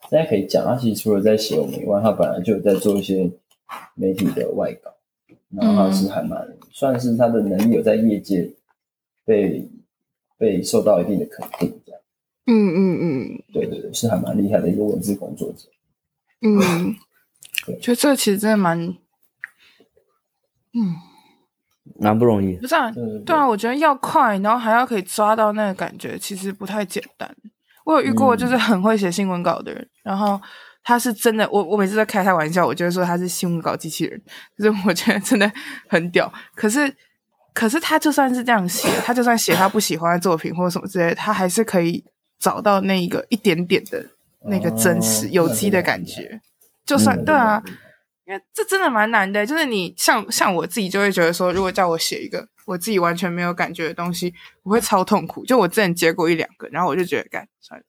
[0.09, 3.29] 大家可以讲，他其实除了在写我们以外，他本来就有在做一些
[3.95, 4.93] 媒体的外稿，
[5.49, 8.49] 然后他是还蛮、嗯、算是他的能力有在业界
[9.25, 9.69] 被
[10.37, 11.81] 被受到一定的肯定。
[12.47, 15.69] 嗯嗯嗯，对对对，是还蛮厉害的一个文字工作者。
[16.41, 16.95] 嗯，
[17.67, 18.79] 对，觉得这其实真的蛮，
[20.73, 20.95] 嗯，
[21.99, 22.55] 蛮不容易。
[22.55, 27.33] 不是啊，对，对，对，对啊，我觉得要快，然后还要可以抓到那个感觉，其实不太简单。
[27.85, 30.41] 我有遇过，就是很会写新闻稿的人，嗯、然后
[30.83, 34.19] 他是真的，我我每次在开他玩笑，我就会说他是新闻稿机器人，
[34.57, 35.49] 就是我觉得真的
[35.87, 36.31] 很屌。
[36.55, 36.91] 可是，
[37.53, 42.03] 可是他就算是这样写，他就算写他不喜欢的作品或者什么之类的，他还是可以。
[42.41, 44.03] 找到那一个一点点的
[44.49, 46.41] 那个真实有机的感觉，
[46.83, 47.61] 就算对啊，
[48.25, 49.45] 因为这真的蛮难的。
[49.45, 54.33] 就是你像像我自己就会觉得说，如果叫我写一个我自己完全没有感觉的东西，
[54.63, 55.45] 我会超痛苦。
[55.45, 57.85] 就我之前接过一两个，然后我就觉得，干算了，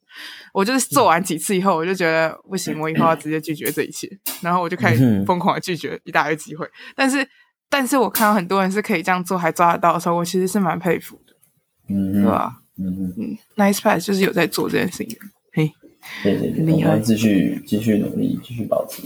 [0.52, 4.06] 我就是做完几次以后，我就觉得不行，我以后要直接拒绝这一切，
[4.42, 6.68] 然后我就开始疯狂的拒绝一大堆机会。
[6.94, 7.26] 但是，
[7.70, 11.34] 但是我看到很多人是可以这样做还抓得到的时候，我其实是蛮佩服的，
[11.88, 12.58] 嗯，对吧？
[12.78, 15.18] 嗯嗯，Nice Pass 就是有在做这件事情，
[15.52, 15.72] 嘿，
[16.22, 19.02] 对对对，厉害，继续继续努力，继续保持，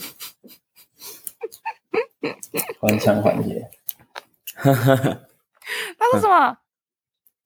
[2.80, 3.70] 还枪还剑，
[4.54, 4.72] 他
[6.12, 6.58] 说说什么？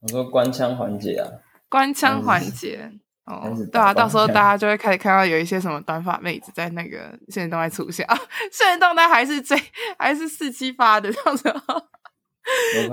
[0.00, 1.30] 我说官腔环节啊，
[1.68, 2.92] 官腔环节。
[3.26, 8.04] 哦，对啊，到时候大家就会开始看到有一些什么短发妹子在那个现实动态出现。
[8.06, 8.18] 啊，
[8.50, 9.56] 现实动态还是最
[9.96, 11.44] 还是四七八的这样子，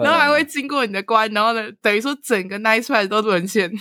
[0.04, 3.72] 然后还会经过你的关，然后呢，等于说整个 Nice Pass 都沦陷。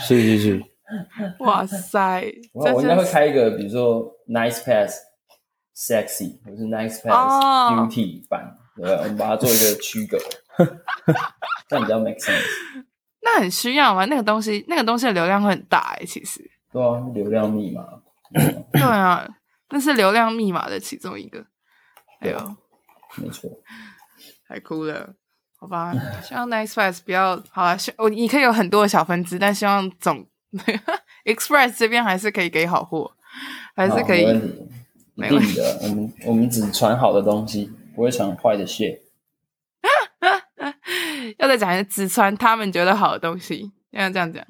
[0.00, 0.62] 是是是，
[1.40, 2.24] 哇塞！
[2.52, 4.98] 我我应该会开一个，比如说 Nice Pass
[5.74, 7.12] Sexy，或是 Nice Pass
[7.72, 10.18] Beauty 版，对，我们把它做一个区隔，
[11.68, 12.42] 这样比较 make sense。
[13.22, 14.04] 那很需要吗？
[14.06, 16.50] 那个东西，那个东西的流量会很大哎，其实。
[16.72, 17.84] 对啊，流量密码。
[18.72, 19.28] 对啊，
[19.70, 21.44] 那是流量密码的其中一个。
[22.20, 22.56] 哎呦，
[23.16, 23.50] 没错，
[24.52, 25.14] 太酷了，
[25.58, 25.94] 好吧。
[26.22, 30.26] 希望 Nice Pass 不要好了，我你可以有很多的小分支，但希望总
[31.24, 33.12] Express 这边还是可以给好货，
[33.74, 34.26] 还是可以。
[35.14, 38.98] 没问题的，我们我们只传好的东西，不会传坏的 shit。
[41.38, 44.44] 要再讲一次，只传他们觉得好的东西，要这样讲，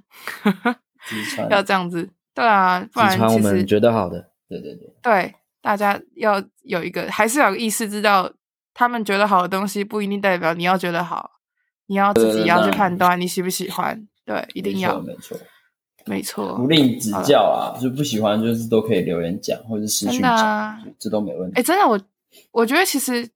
[1.48, 8.32] 要这样子，对啊，不然其实我们觉得好的，对对对，对，大家要有一个，还是要有个意识，知道
[8.74, 11.32] 他们觉得好的东西不一定代表你要觉得好，
[11.86, 15.38] 你要自己要去判断你喜不喜欢，对，一定要，没错，
[16.06, 21.60] 没错，不吝指教啊，就不喜欢就是都可以留言讲，或者私讯讲，这都没问题。
[21.60, 22.00] 哎，真的，我
[22.50, 23.28] 我觉得其实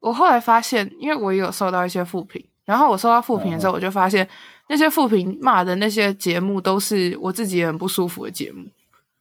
[0.00, 2.44] 我后来发现，因为我也有收到一些负评。
[2.64, 4.26] 然后我收到负评的时候，我就发现
[4.68, 8.64] 那些负评骂的那些节目都是我自己很不舒服的节目，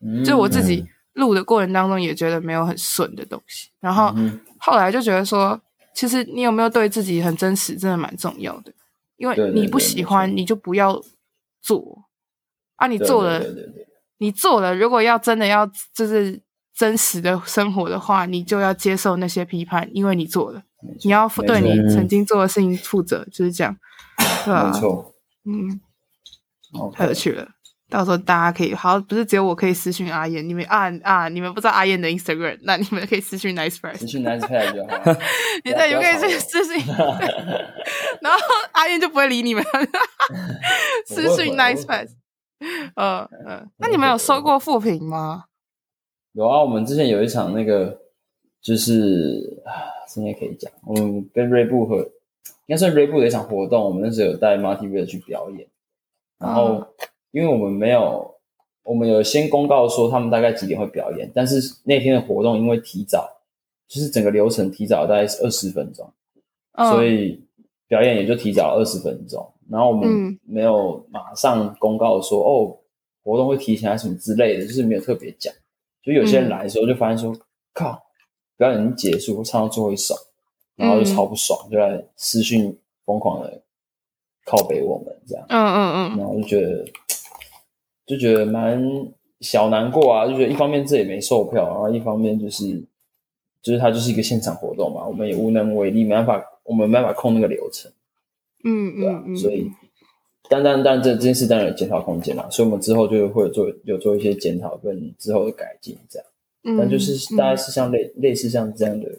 [0.06, 3.70] 嗯、就我自己录的过程当中也觉得没有很顺的东西。
[3.80, 4.14] 然后
[4.58, 5.60] 后来就觉得说，
[5.94, 8.72] 其实你有没有对自己很真实，真的蛮重要的。
[9.18, 11.00] 因为你不喜欢，你就不要
[11.62, 12.06] 做
[12.78, 12.88] 啊！
[12.88, 13.44] 你做了，
[14.18, 16.42] 你做了，如果要真的要就是
[16.76, 20.64] 真实的生活的话，你就要接受那些批判，因为你做了。
[21.04, 23.78] 你要对你曾经做的事情负责，就是这样，
[24.44, 24.72] 对吧？
[24.74, 25.14] 没错，
[25.46, 25.80] 嗯，
[26.92, 27.50] 太有趣了。
[27.92, 35.20] 到时候大家可以，好，不是只有我可以私讯阿燕，你们啊啊，你们不知道阿燕的 Instagram，那你们可以私讯 Nice Pass，私讯 Nice Pass 就好。
[35.64, 36.96] 你在，你们可以私讯，
[38.22, 38.40] 然后
[38.72, 39.64] 阿燕就不会理你们。
[41.06, 42.16] 私讯 Nice Pass，
[42.96, 45.46] 呃呃，那你们有收过负评吗？
[46.32, 48.00] 有啊，我们之前有一场那个，
[48.62, 49.62] 就是。
[50.14, 52.00] 今天可以讲，我们跟锐步和
[52.66, 55.66] 应该算锐步的一场活动，我们那时候有带 Motivator 去表演，
[56.38, 56.86] 然后
[57.32, 58.34] 因为我们没有，
[58.84, 63.30] 我们有先公告说他们大概几点会表演，但是那天的活动因为提早，
[63.88, 66.10] 就是整个流程提早大概是二十分钟，
[66.92, 67.42] 所以
[67.88, 72.78] 表演也就提早二十分钟，然后我们没有马上公告说哦，
[73.24, 75.54] 活动会提前啊什么之类的，就是没有特别讲，
[76.04, 77.36] 就有些人来的时候就发现说
[77.74, 78.02] 靠。
[78.58, 80.14] 表演已经结束，唱到最后一首，
[80.76, 83.60] 然后就超不爽，嗯、就来私讯疯狂的
[84.46, 86.86] 靠北我们这样，嗯嗯嗯，然后就觉得
[88.06, 88.82] 就觉得蛮
[89.40, 92.82] 小难过啊，就觉得一方面这也没售票，然后一方面就是
[93.62, 97.92] 就是它就是一个现场活动嘛，我们也无能为力，没办法，我们没办法控那个流程，
[98.64, 99.70] 嗯对啊，嗯所以
[100.50, 106.28] 但但但这这件事当然有检讨空间啦，所以我们之后就会做有做一些检讨跟之后的改进这样。
[106.64, 106.78] 嗯。
[106.78, 109.10] 但就是大概是像类、嗯、类似像这样的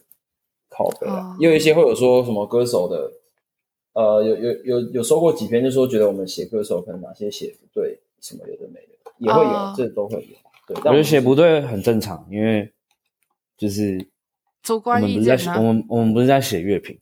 [0.68, 3.10] 拷贝啊，也、哦、有一些会有说什么歌手的，
[3.94, 10.36] 呃，有有有有收过几篇，就说觉得我们写歌手可能哪些写不对，什么有的没的，也会有，哦、这都会有。
[10.66, 12.72] 对，我觉得写不对很正常，因为
[13.58, 14.08] 就是
[14.62, 15.56] 主观意见啊。
[15.58, 16.98] 我们我们不是在写乐评，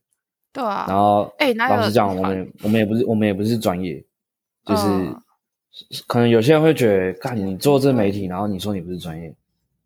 [0.53, 0.87] 对啊。
[0.89, 4.03] 然后，哎，老实讲，我们我们也不是我们也不是专业，
[4.65, 5.23] 就是、哦、
[6.07, 9.35] 可能有些人会觉得，看你做这媒体，然后你说你不是专业。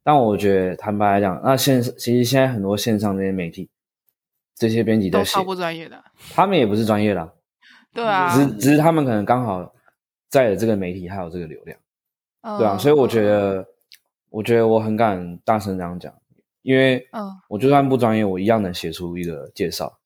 [0.04, 3.68] 但我觉得，坦白来讲，那现其实现在很多线上这些媒体，
[4.54, 7.32] 这些编辑都超不专业的，他们也不是专业的，
[7.92, 9.73] 对啊，只是只是他们可能刚好
[10.34, 11.78] 在的这个媒体还有这个流量，
[12.58, 13.64] 对啊，所以我觉得，
[14.30, 16.12] 我觉得我很敢大声这样讲，
[16.62, 17.06] 因为，
[17.48, 19.96] 我就算不专业，我一样能写出一个介绍，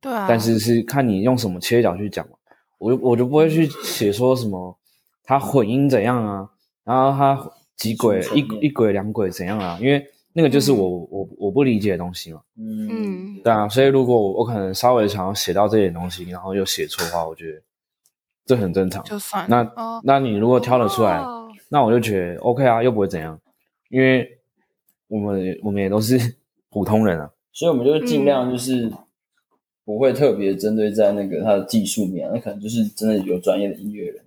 [0.00, 2.36] 对啊，但是是看你用什么切角去讲嘛，
[2.78, 4.78] 我就我就不会去写说什么
[5.22, 6.50] 他混音怎样啊，
[6.84, 7.52] 然后他。
[7.76, 9.78] 几轨一一轨两轨怎样啊？
[9.78, 10.02] 因为
[10.32, 12.40] 那个就是我、嗯、我我不理解的东西嘛。
[12.56, 17.60] 嗯，对啊，所以如果我我可能稍微想要写到这点东西，然后又写错的话，我觉得
[18.46, 19.04] 这很正常。
[19.04, 23.38] 就算那、哦、那你如果挑得出来，哦、那我就觉得 OK 啊，又不会怎样，
[23.90, 24.38] 因为
[25.08, 26.18] 我们我们也都是
[26.70, 28.90] 普通人啊，所以我们就尽量就是
[29.84, 34.24] 不会特别针对在那个他的技术面，那可能就是真的有专业的音乐人，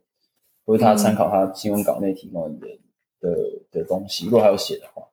[0.66, 2.68] 或者他参考他新闻稿内提供的。
[3.22, 3.36] 的
[3.70, 5.04] 的东西，如果还有写的话，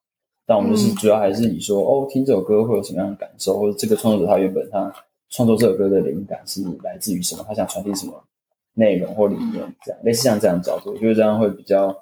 [0.46, 4.94] 但我们就是主要还是以说，嗯、哦，听这首歌会有什么样的感受，或者这个创作者他原本他
[5.28, 8.12] 创作这首歌的灵感是来自于什么，他想传递什么
[8.76, 9.54] 内容或理念，
[9.84, 11.94] 这样类似像这样的角度，我觉得这样会比较，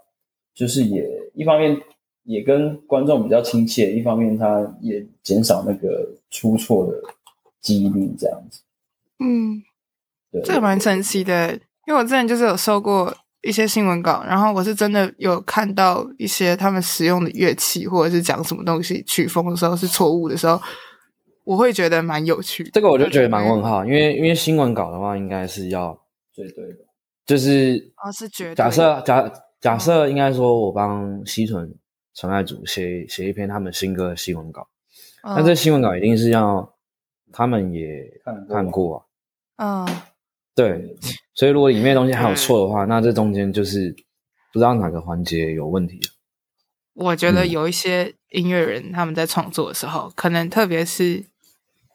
[0.54, 1.04] 就是也
[1.34, 1.76] 一方面
[2.22, 6.92] 也跟观众比较亲切，一方面他也减少那个出错的
[7.60, 8.60] 几率，这样子。
[9.18, 9.62] 嗯，
[10.30, 11.52] 对，这个蛮神奇的，
[11.86, 13.12] 因为我之前就是有收过。
[13.46, 20.58] 一些新闻稿，然后我是真的有看到一些他们使用的乐器，或者是讲什么东西曲风的时候是错误的时候，
[21.44, 22.64] 我会觉得蛮有趣。
[22.72, 25.94] 这个我就觉得蛮问号，因为因为新闻稿的话，应该是要
[26.35, 26.78] 绝对的，
[27.24, 28.55] 就是啊是绝对。
[28.55, 31.74] 假设假假设应该说，我帮西屯
[32.14, 34.68] 纯爱组写写一篇他们新歌的新闻稿，
[35.22, 36.74] 那、嗯、这新闻稿一定是要
[37.32, 38.05] 他们也
[38.49, 39.07] 看过
[39.57, 39.85] 啊。
[39.87, 39.97] 嗯。
[40.57, 40.97] 对，
[41.35, 43.91] 所以如果里面的东西还有错的话，那这中间就是
[44.53, 46.01] 不知道哪个环节有问题。
[46.93, 51.24] 我觉得有一些音乐人他们在创作的时候，嗯、可能特别是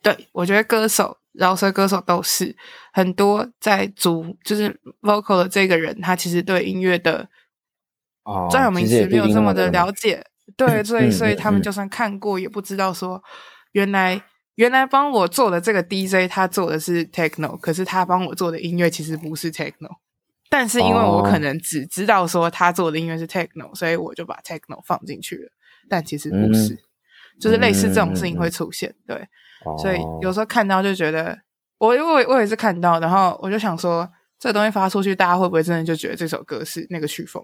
[0.04, 2.56] 对我觉得歌手、饶舌歌手都是
[2.94, 7.28] 很多在主就是 vocal 的这个人，他其实对音乐的
[8.52, 10.16] 专有名词没有这么的了解。
[10.16, 13.24] 哦、对，所以所以他们就算看过，也不知道说
[13.72, 14.22] 原来。
[14.56, 19.88] 原来帮我做的这个 DJ，他做的是 techno，可是他帮我做的音乐其实不是 techno。
[20.50, 25.50] 但是因为我可能只知道说他做的音乐是 techno，所以我就把 techno 放进去了。
[25.88, 26.80] 但其实不是，嗯、
[27.40, 28.90] 就是类似这种事情会出现。
[28.90, 29.28] 嗯、对，
[29.66, 31.38] 哦、所以有时候看到就觉得，
[31.78, 37.44] 我我我也是看到，然后我就想说，这东西发出去，大家会不会真的就觉得这首歌是那个曲风？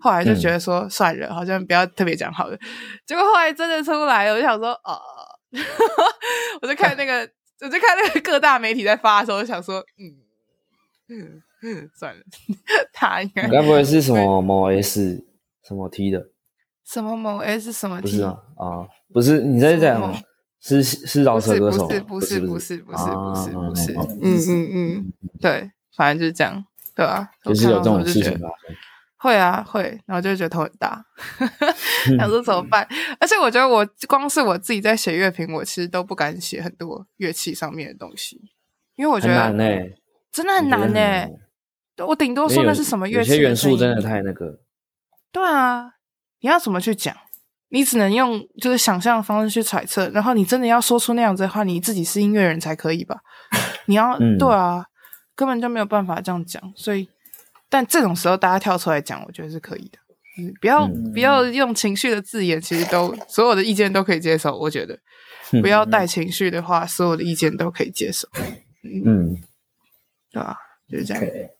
[0.00, 2.56] 后来就觉得说，算了，好像不要特别讲好了。
[3.06, 4.98] 结果后来真的出来了，我就想说，哦。
[6.62, 7.28] 我就看那个，
[7.60, 12.22] 我就看那个各大媒体在发的时候，我想说，嗯嗯，算了，
[12.94, 15.26] 他应该该不会是什么某 S
[15.66, 16.24] 什么 T 的？
[16.86, 18.02] 什么某 S 什么 T？
[18.02, 20.00] 不是啊，啊，不是你在讲
[20.60, 21.86] 是是饶舌歌手？
[22.06, 27.30] 不是不是不是不是不是不是，嗯嗯嗯，对，反正就是这样，对吧？
[27.42, 28.48] 就是有这种事情吧。
[29.16, 31.04] 会啊，会，然后就觉得头很大，
[32.18, 32.88] 想说怎么办？
[33.20, 38.40] 而且我觉得我光是我自己在写乐评，我其实都不敢写很多乐器上面的东西，
[38.96, 39.64] 因为我觉得难呢，
[40.32, 41.28] 真的很难呢。
[42.06, 44.60] 我顶多说那是什么乐器，有些元素真的太那个。
[45.30, 45.96] 对啊，
[46.40, 47.14] 你要怎么去讲？
[47.70, 53.16] 你只能用就是想象的方式去揣测，然后你真的要说出那样子的话，你自己是音乐人才可以吧？
[53.86, 54.84] 你要对啊，
[55.34, 57.08] 根本就没有办法这样讲，所以。
[57.72, 59.98] 但这种时候，大家跳出来讲，我觉得是可以的。
[60.38, 64.58] 嗯，不要不要用情绪的字眼，其实都所有的意见都可以接受。
[64.58, 64.98] 我觉得
[65.62, 68.26] 不要带情绪的话，所有的意见都可以接受。
[68.82, 69.36] 嗯，嗯
[70.32, 70.56] 对吧？
[70.90, 71.22] 就是这样。
[71.22, 71.50] Okay.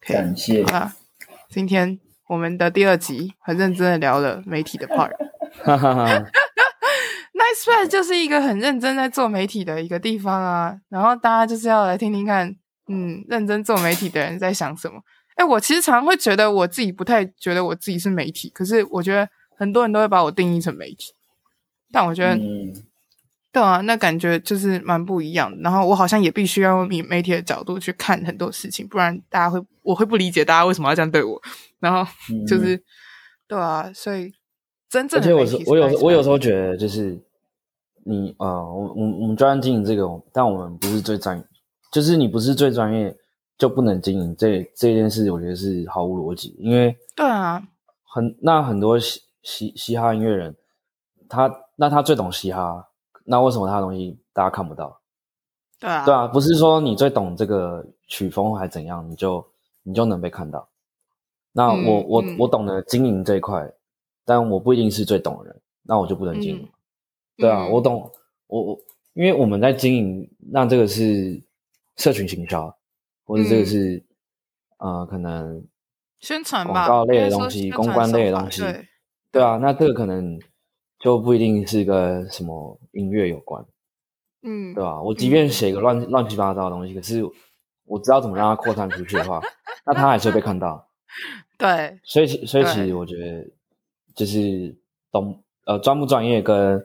[0.00, 0.96] 感谢啊！
[1.48, 5.12] 今天我们的第二集很认真的聊了媒体的 part。
[5.64, 6.06] 哈哈哈。
[7.36, 10.74] Nicepad 就是一个很认真在做媒体的一个地方啊。
[10.88, 12.54] 然后大家就是要来听听看，
[12.88, 15.00] 嗯，认真做媒体的人在想什么。
[15.36, 19.28] 哎，我其实常常会觉得我自己不太觉得我自己是媒体，可是我觉得
[19.58, 21.12] 很多人都会把我定义成媒体，
[21.92, 22.72] 但我觉得，嗯、
[23.52, 25.58] 对啊，那感觉就是蛮不一样的。
[25.60, 31.38] 然后我好像也必须要用媒体的角度去看很多事情，不然大家会我会不理解大家为什么要这样对我。
[31.80, 32.10] 然后
[32.48, 32.82] 就是，嗯、
[33.48, 34.32] 对啊，所以
[34.88, 37.18] 真正的，而且我我有我有时候觉得就是
[38.04, 41.44] 你啊、呃，我我我们专业经营这个，但我们不是最专业，
[41.92, 43.16] 就是你不是最专业。
[43.58, 46.54] 就不能经营这这件事，我觉得是毫无逻辑。
[46.58, 47.66] 因为对啊，
[48.04, 50.54] 很那很多嘻嘻嘻哈音乐人，
[51.26, 52.86] 他那他最懂嘻哈，
[53.24, 55.00] 那为什么他的东西大家看不到？
[55.80, 59.42] 对啊，对啊，不是说你最懂这个曲风还怎样，你就
[59.84, 60.68] 你就能被看到。
[61.52, 63.66] 那我、嗯、我我懂得经营这一块，
[64.26, 66.62] 但我不一定是最懂的人，那我就不能经营。
[66.62, 66.68] 嗯、
[67.38, 68.12] 对啊，我懂，
[68.48, 68.78] 我我
[69.14, 71.42] 因为我们在经营，那这个是
[71.96, 72.76] 社群行销。
[73.28, 73.96] 或者这个是，
[74.78, 75.66] 嗯、呃，可能
[76.20, 78.86] 宣传吧，广告类的东西，公关类的东西，对，
[79.32, 80.38] 对啊，那这个可能
[81.00, 83.66] 就不一定是跟什么音乐有关，
[84.44, 85.02] 嗯，对吧？
[85.02, 87.20] 我即便写个乱、嗯、乱七八糟的东西，可是
[87.84, 89.42] 我知道怎么让它扩散出去的话，
[89.84, 90.88] 那它还是会被看到。
[91.58, 93.50] 对，所以所以其实我觉得，
[94.16, 94.74] 就是
[95.12, 96.84] 懂呃专不专业跟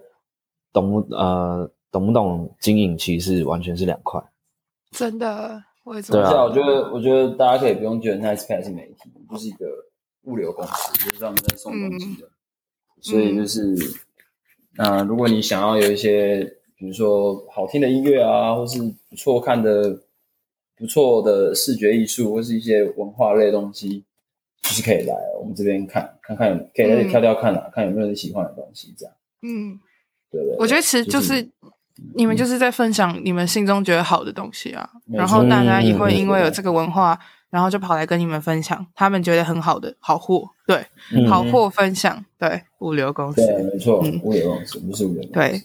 [0.72, 4.22] 懂不呃懂不懂经营，其实是完全是两块，
[4.92, 5.64] 真的。
[5.84, 9.66] 我也对啊，我觉得，我觉得大家可以不用觉得 Nicepad 是媒体，就是一个
[10.26, 12.28] 物流公司，就是专门在送东西的。
[12.28, 12.32] 嗯、
[13.02, 13.76] 所以就是，
[14.76, 16.44] 那、呃、如果你想要有一些，
[16.78, 18.80] 比如说好听的音乐啊，或是
[19.10, 20.04] 不错看的、
[20.78, 24.06] 不错的视觉艺术，或是一些文化类的东西，
[24.62, 29.14] 就是可以来我们这边看看看，可以在这里挑挑看啊，嗯、看有没有你喜欢的东西，这样。
[29.42, 29.80] 嗯，
[30.32, 30.58] 对，对对。
[30.58, 31.28] 我觉得其实就是。
[31.28, 31.52] 就是
[32.16, 37.20] 你们就是在分享你们心中觉得好的东西啊，然后大家也会因为有这个文化，
[37.52, 40.84] 然后就跑来跟你们分享他们觉得很好的好货，对，
[41.28, 45.62] 好货分享，对，物流公司，对，没错，物流公司不是物流公司，对。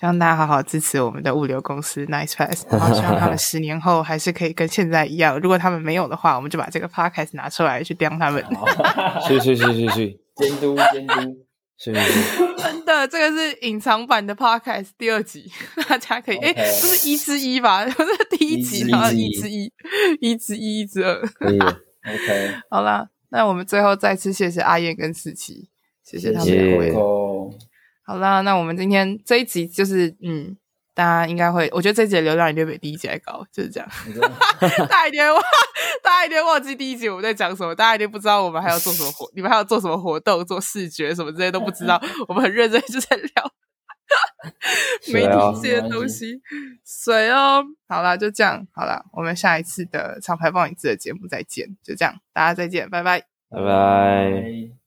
[0.00, 5.38] 希望大家好好支持我们的物流公司 Nice Pass，然后希望他们十年后还是可以跟现在一样。
[5.38, 8.42] 如果他们没有的话，我们就把这个 Podcast 拿出来去刁他们。
[9.28, 11.44] 是是是是是，监督监督，
[11.76, 12.46] 是是。
[12.56, 15.52] 真的，这个是隐藏版的 Podcast 第二集，
[15.86, 17.84] 大家可以哎，不是一之一吧？
[17.84, 19.70] 这是第一集，然后一之一，
[20.22, 21.20] 一之一，一之二。
[21.34, 22.54] 可以，OK。
[22.70, 25.68] 好啦，那我们最后再次谢谢阿燕跟思琪，
[26.02, 26.94] 谢谢他们两位。
[28.10, 30.56] 好啦，那我们今天这一集就是，嗯，
[30.96, 33.88] 大家应该会，我觉得这一集的流量一定比第一集还高，就是这样。
[34.88, 35.40] 大家一定忘，
[36.02, 43.52] 大家一定忘记第一集我们在讲什么，大家一定不知道我们还要做什么活，你们还要做什么活动，做视觉什么这些都不知道，我们很认真就在聊
[45.14, 46.40] 没底气的东西。
[46.84, 54.79] 水哦，好啦，就这样，好啦，我们下一次的厂牌放映志的节目再见，就这样，大家再见，拜拜，拜拜。